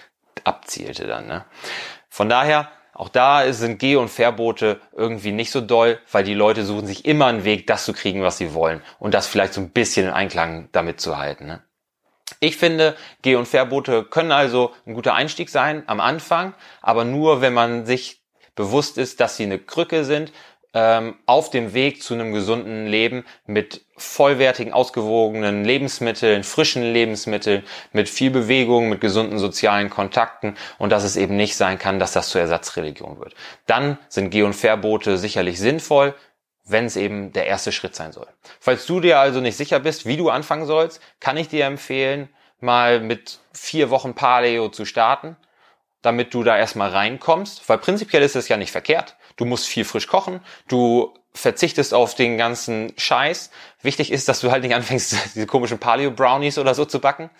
abzielte 0.44 1.06
dann. 1.06 1.26
Ne? 1.26 1.46
Von 2.10 2.28
daher 2.28 2.70
auch 3.00 3.08
da 3.08 3.50
sind 3.54 3.78
Geh- 3.78 3.96
und 3.96 4.10
Verbote 4.10 4.78
irgendwie 4.94 5.32
nicht 5.32 5.50
so 5.50 5.62
doll, 5.62 5.98
weil 6.12 6.22
die 6.22 6.34
Leute 6.34 6.66
suchen 6.66 6.86
sich 6.86 7.06
immer 7.06 7.28
einen 7.28 7.44
Weg, 7.44 7.66
das 7.66 7.86
zu 7.86 7.94
kriegen, 7.94 8.22
was 8.22 8.36
sie 8.36 8.52
wollen 8.52 8.82
und 8.98 9.14
das 9.14 9.26
vielleicht 9.26 9.54
so 9.54 9.62
ein 9.62 9.70
bisschen 9.70 10.08
in 10.08 10.12
Einklang 10.12 10.68
damit 10.72 11.00
zu 11.00 11.16
halten. 11.16 11.46
Ne? 11.46 11.62
Ich 12.40 12.58
finde, 12.58 12.94
Geh- 13.22 13.36
und 13.36 13.48
Verbote 13.48 14.04
können 14.04 14.32
also 14.32 14.72
ein 14.86 14.92
guter 14.92 15.14
Einstieg 15.14 15.48
sein 15.48 15.82
am 15.86 15.98
Anfang, 15.98 16.52
aber 16.82 17.06
nur, 17.06 17.40
wenn 17.40 17.54
man 17.54 17.86
sich 17.86 18.20
bewusst 18.54 18.98
ist, 18.98 19.18
dass 19.20 19.38
sie 19.38 19.44
eine 19.44 19.58
Krücke 19.58 20.04
sind, 20.04 20.30
ähm, 20.72 21.16
auf 21.26 21.50
dem 21.50 21.74
Weg 21.74 22.02
zu 22.02 22.14
einem 22.14 22.32
gesunden 22.32 22.86
Leben 22.86 23.24
mit 23.46 23.84
vollwertigen, 23.96 24.72
ausgewogenen 24.72 25.64
Lebensmitteln, 25.64 26.44
frischen 26.44 26.82
Lebensmitteln, 26.92 27.64
mit 27.92 28.08
viel 28.08 28.30
Bewegung, 28.30 28.88
mit 28.88 29.00
gesunden 29.00 29.38
sozialen 29.38 29.90
Kontakten 29.90 30.56
und 30.78 30.90
dass 30.90 31.04
es 31.04 31.16
eben 31.16 31.36
nicht 31.36 31.56
sein 31.56 31.78
kann, 31.78 31.98
dass 31.98 32.12
das 32.12 32.28
zur 32.28 32.40
Ersatzreligion 32.40 33.18
wird. 33.18 33.34
Dann 33.66 33.98
sind 34.08 34.30
Geh- 34.30 34.42
und 34.42 34.54
Verbote 34.54 35.18
sicherlich 35.18 35.58
sinnvoll, 35.58 36.14
wenn 36.64 36.86
es 36.86 36.96
eben 36.96 37.32
der 37.32 37.46
erste 37.46 37.72
Schritt 37.72 37.96
sein 37.96 38.12
soll. 38.12 38.28
Falls 38.60 38.86
du 38.86 39.00
dir 39.00 39.18
also 39.18 39.40
nicht 39.40 39.56
sicher 39.56 39.80
bist, 39.80 40.06
wie 40.06 40.16
du 40.16 40.30
anfangen 40.30 40.66
sollst, 40.66 41.00
kann 41.18 41.36
ich 41.36 41.48
dir 41.48 41.64
empfehlen, 41.66 42.28
mal 42.60 43.00
mit 43.00 43.40
vier 43.52 43.90
Wochen 43.90 44.14
Paleo 44.14 44.68
zu 44.68 44.84
starten, 44.84 45.36
damit 46.02 46.32
du 46.32 46.44
da 46.44 46.56
erstmal 46.56 46.90
reinkommst, 46.90 47.68
weil 47.68 47.78
prinzipiell 47.78 48.22
ist 48.22 48.36
es 48.36 48.48
ja 48.48 48.56
nicht 48.56 48.70
verkehrt. 48.70 49.16
Du 49.40 49.46
musst 49.46 49.68
viel 49.68 49.86
frisch 49.86 50.06
kochen, 50.06 50.40
du 50.68 51.14
verzichtest 51.32 51.94
auf 51.94 52.14
den 52.14 52.36
ganzen 52.36 52.92
Scheiß. 52.98 53.50
Wichtig 53.80 54.12
ist, 54.12 54.28
dass 54.28 54.40
du 54.40 54.50
halt 54.50 54.62
nicht 54.62 54.74
anfängst, 54.74 55.16
diese 55.34 55.46
komischen 55.46 55.78
Paleo-Brownies 55.78 56.58
oder 56.58 56.74
so 56.74 56.84
zu 56.84 57.00
backen 57.00 57.30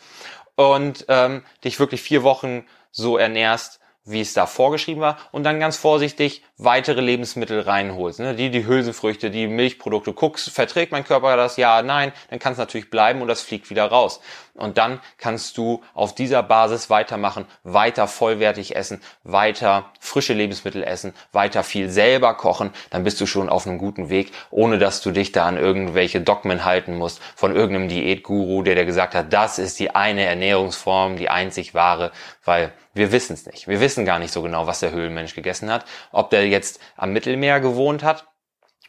und 0.55 1.05
ähm, 1.09 1.43
dich 1.63 1.79
wirklich 1.79 2.01
vier 2.01 2.23
Wochen 2.23 2.65
so 2.91 3.19
ernährst, 3.19 3.81
wie 4.07 4.23
es 4.23 4.33
da 4.33 4.47
vorgeschrieben 4.47 5.03
war 5.03 5.19
und 5.31 5.45
dann 5.45 5.61
ganz 5.61 5.77
vorsichtig 5.77 6.43
weitere 6.57 7.03
Lebensmittel 7.03 7.61
reinholst. 7.61 8.21
Ne? 8.21 8.35
Die, 8.35 8.51
die 8.51 8.67
Hülsenfrüchte, 8.67 9.31
die 9.31 9.47
Milchprodukte, 9.47 10.15
guckst, 10.15 10.49
verträgt 10.49 10.93
mein 10.93 11.05
Körper 11.05 11.37
das? 11.37 11.59
Ja, 11.59 11.83
nein, 11.83 12.13
dann 12.31 12.39
kann 12.39 12.53
es 12.53 12.59
natürlich 12.59 12.89
bleiben 12.89 13.21
und 13.21 13.29
das 13.29 13.43
fliegt 13.43 13.69
wieder 13.69 13.85
raus. 13.85 14.21
Und 14.55 14.79
dann 14.79 15.01
kannst 15.19 15.57
du 15.57 15.83
auf 15.95 16.15
dieser 16.15 16.43
Basis 16.43 16.91
weitermachen, 16.91 17.47
weiter 17.63 18.07
vollwertig 18.09 18.77
essen, 18.77 19.01
weiter 19.23 19.91
frische 20.01 20.35
Lebensmittel 20.35 20.83
essen, 20.83 21.15
weiter 21.33 21.63
viel 21.63 21.89
selber 21.89 22.35
kochen, 22.35 22.71
dann 22.91 23.05
bist 23.05 23.21
du 23.21 23.27
schon 23.27 23.49
auf 23.49 23.67
einem 23.67 23.79
guten 23.79 24.11
Weg, 24.11 24.33
ohne 24.51 24.79
dass 24.79 25.01
du 25.01 25.11
dich 25.11 25.33
da 25.33 25.47
an 25.47 25.57
irgendwelche 25.57 26.21
Dogmen 26.21 26.65
halten 26.65 26.97
musst 26.97 27.21
von 27.37 27.55
irgendeinem 27.55 27.89
Diätguru, 27.89 28.63
der 28.63 28.75
dir 28.75 28.85
gesagt 28.85 29.15
hat, 29.15 29.33
das 29.33 29.59
ist 29.59 29.79
die 29.79 29.95
eine 29.95 30.25
Ernährungsform, 30.25 31.17
die 31.17 31.29
einzig 31.29 31.75
wahre, 31.75 32.13
weil 32.45 32.73
wir 32.95 33.13
wissen 33.13 33.35
es 33.35 33.47
nicht. 33.47 33.69
Wir 33.69 33.81
wissen 33.81 34.05
gar 34.05 34.19
nicht 34.19 34.33
so 34.33 34.43
genau, 34.43 34.67
was 34.67 34.81
der 34.81 34.91
Höhlenmensch 34.91 35.35
gegessen 35.35 35.71
hat. 35.71 35.85
Ob 36.13 36.31
der 36.31 36.49
jetzt 36.49 36.81
am 36.97 37.13
Mittelmeer 37.13 37.61
gewohnt 37.61 38.03
hat 38.03 38.27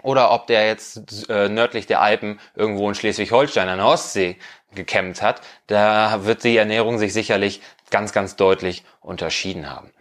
oder 0.04 0.32
ob 0.32 0.48
der 0.48 0.66
jetzt 0.68 1.30
äh, 1.30 1.50
nördlich 1.50 1.86
der 1.86 2.02
Alpen 2.02 2.40
irgendwo 2.56 2.88
in 2.90 2.96
Schleswig-Holstein 2.96 3.70
an 3.70 3.78
der 3.78 3.88
Ostsee 3.88 4.38
gekämmt 4.74 5.22
hat, 5.22 5.42
da 5.68 6.26
wird 6.26 6.44
die 6.44 6.58
Ernährung 6.58 6.98
sich 6.98 7.14
sicherlich 7.14 7.62
ganz, 7.90 8.14
ganz 8.14 8.36
deutlich 8.36 8.84
unterschieden 9.02 9.70
haben. 9.70 9.92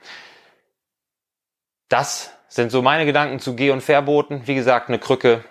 Das 1.88 2.30
sind 2.48 2.70
so 2.70 2.82
meine 2.82 3.06
Gedanken 3.06 3.40
zu 3.40 3.56
Geh- 3.56 3.70
und 3.70 3.82
Verboten. 3.82 4.46
Wie 4.46 4.54
gesagt, 4.54 4.88
eine 4.88 4.98
Krücke 4.98 5.44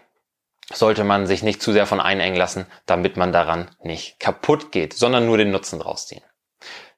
sollte 0.72 1.04
man 1.04 1.28
sich 1.28 1.44
nicht 1.44 1.62
zu 1.62 1.72
sehr 1.72 1.86
von 1.86 2.00
einengen 2.00 2.38
lassen, 2.38 2.66
damit 2.86 3.18
man 3.18 3.32
daran 3.32 3.70
nicht 3.82 4.20
kaputt 4.20 4.72
geht, 4.72 4.94
sondern 4.94 5.26
nur 5.26 5.38
den 5.38 5.52
Nutzen 5.52 5.80
draus 5.80 6.08
ziehen. 6.08 6.24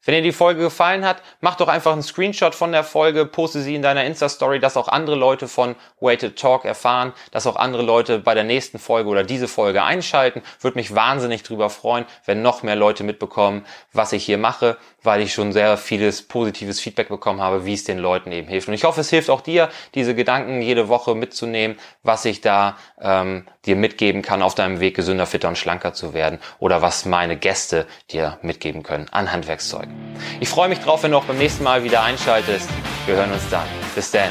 Wenn 0.03 0.15
dir 0.15 0.23
die 0.23 0.31
Folge 0.31 0.61
gefallen 0.61 1.05
hat, 1.05 1.21
mach 1.41 1.55
doch 1.55 1.67
einfach 1.67 1.91
einen 1.93 2.01
Screenshot 2.01 2.55
von 2.55 2.71
der 2.71 2.83
Folge, 2.83 3.27
poste 3.27 3.61
sie 3.61 3.75
in 3.75 3.83
deiner 3.83 4.03
Insta-Story, 4.03 4.59
dass 4.59 4.75
auch 4.75 4.87
andere 4.87 5.15
Leute 5.15 5.47
von 5.47 5.75
Weighted 5.99 6.39
Talk 6.39 6.65
erfahren, 6.65 7.13
dass 7.29 7.45
auch 7.45 7.55
andere 7.55 7.83
Leute 7.83 8.17
bei 8.17 8.33
der 8.33 8.43
nächsten 8.43 8.79
Folge 8.79 9.09
oder 9.09 9.23
diese 9.23 9.47
Folge 9.47 9.83
einschalten. 9.83 10.41
Würde 10.59 10.79
mich 10.79 10.95
wahnsinnig 10.95 11.43
drüber 11.43 11.69
freuen, 11.69 12.05
wenn 12.25 12.41
noch 12.41 12.63
mehr 12.63 12.75
Leute 12.75 13.03
mitbekommen, 13.03 13.63
was 13.93 14.11
ich 14.11 14.25
hier 14.25 14.39
mache, 14.39 14.77
weil 15.03 15.21
ich 15.21 15.33
schon 15.33 15.53
sehr 15.53 15.77
vieles 15.77 16.23
positives 16.23 16.79
Feedback 16.79 17.09
bekommen 17.09 17.39
habe, 17.39 17.65
wie 17.65 17.75
es 17.75 17.83
den 17.83 17.99
Leuten 17.99 18.31
eben 18.31 18.47
hilft. 18.47 18.69
Und 18.69 18.73
ich 18.73 18.83
hoffe, 18.83 19.01
es 19.01 19.09
hilft 19.11 19.29
auch 19.29 19.41
dir, 19.41 19.69
diese 19.93 20.15
Gedanken 20.15 20.63
jede 20.63 20.87
Woche 20.87 21.13
mitzunehmen, 21.13 21.77
was 22.01 22.25
ich 22.25 22.41
da 22.41 22.75
ähm, 22.99 23.45
dir 23.65 23.75
mitgeben 23.75 24.23
kann 24.23 24.41
auf 24.41 24.55
deinem 24.55 24.79
Weg, 24.79 24.95
gesünder, 24.95 25.27
fitter 25.27 25.47
und 25.47 25.57
schlanker 25.57 25.93
zu 25.93 26.15
werden 26.15 26.39
oder 26.57 26.81
was 26.81 27.05
meine 27.05 27.37
Gäste 27.37 27.85
dir 28.11 28.39
mitgeben 28.41 28.81
können 28.81 29.07
an 29.11 29.31
Handwerkszeug. 29.31 29.90
Ich 30.39 30.49
freue 30.49 30.69
mich 30.69 30.79
drauf, 30.79 31.03
wenn 31.03 31.11
du 31.11 31.17
auch 31.17 31.25
beim 31.25 31.37
nächsten 31.37 31.63
Mal 31.63 31.83
wieder 31.83 32.03
einschaltest. 32.03 32.69
Wir 33.05 33.15
hören 33.15 33.31
uns 33.31 33.47
dann. 33.49 33.67
Bis 33.95 34.11
dann. 34.11 34.29